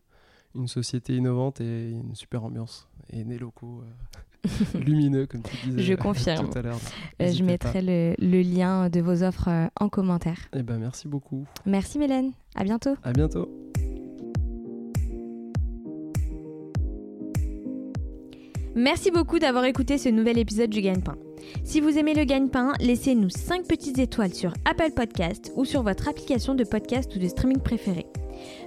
une 0.54 0.68
société 0.68 1.16
innovante 1.16 1.60
et 1.60 1.90
une 1.90 2.14
super 2.14 2.44
ambiance. 2.44 2.88
Et 3.12 3.24
des 3.24 3.38
locaux 3.38 3.82
euh, 3.82 4.48
lumineux, 4.78 5.26
comme 5.26 5.42
tu 5.42 5.56
disais 5.68 5.82
Je 5.82 5.92
euh, 5.92 5.96
confirme. 5.96 6.48
tout 6.50 6.58
à 6.58 6.62
l'heure. 6.62 6.78
Euh, 7.20 7.30
Je 7.32 7.42
mettrai 7.44 7.82
le, 7.82 8.14
le 8.18 8.40
lien 8.42 8.88
de 8.88 9.00
vos 9.00 9.22
offres 9.22 9.48
euh, 9.48 9.66
en 9.78 9.88
commentaire. 9.88 10.48
pas. 10.50 10.58
Eh 10.58 10.62
ben, 10.62 10.78
merci 10.78 11.08
beaucoup. 11.08 11.44
Merci 11.66 11.98
Mylène, 11.98 12.32
à 12.54 12.64
bientôt. 12.64 12.94
À 13.02 13.12
bientôt. 13.12 13.48
Merci 18.76 19.10
beaucoup 19.12 19.38
d'avoir 19.38 19.64
écouté 19.64 19.98
ce 19.98 20.08
nouvel 20.08 20.36
épisode 20.38 20.70
du 20.70 20.80
Gagne-Pain. 20.80 21.16
Si 21.62 21.80
vous 21.80 21.96
aimez 21.96 22.14
le 22.14 22.24
Gagne-Pain, 22.24 22.72
laissez-nous 22.80 23.28
5 23.30 23.66
petites 23.66 23.98
étoiles 23.98 24.34
sur 24.34 24.52
Apple 24.64 24.90
Podcast 24.96 25.52
ou 25.56 25.64
sur 25.64 25.82
votre 25.82 26.08
application 26.08 26.54
de 26.54 26.64
podcast 26.64 27.14
ou 27.14 27.18
de 27.20 27.28
streaming 27.28 27.60
préférée. 27.60 28.06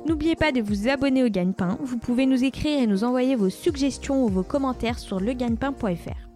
N'oubliez 0.06 0.36
pas 0.36 0.52
de 0.52 0.62
vous 0.62 0.88
abonner 0.88 1.24
au 1.24 1.30
Gagne-Pain. 1.30 1.78
Vous 1.82 1.98
pouvez 1.98 2.26
nous 2.26 2.44
écrire 2.44 2.82
et 2.82 2.88
nous 2.88 3.04
envoyer 3.04 3.36
vos 3.36 3.50
suggestions 3.50 4.24
ou 4.24 4.30
vos 4.30 4.44
commentaires 4.44 5.00
sur 5.00 5.20
legagnepain.fr. 5.20 6.28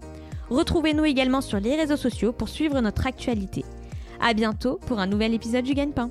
Retrouvez-nous 0.50 1.06
également 1.06 1.42
sur 1.42 1.60
les 1.60 1.76
réseaux 1.76 1.98
sociaux 1.98 2.34
pour 2.34 2.50
suivre 2.50 2.82
notre 2.82 3.08
actualité. 3.08 3.64
À 4.20 4.34
bientôt 4.34 4.80
pour 4.86 5.00
un 5.00 5.08
nouvel 5.08 5.34
épisode 5.34 5.64
du 5.64 5.74
Gagne-Pain. 5.74 6.10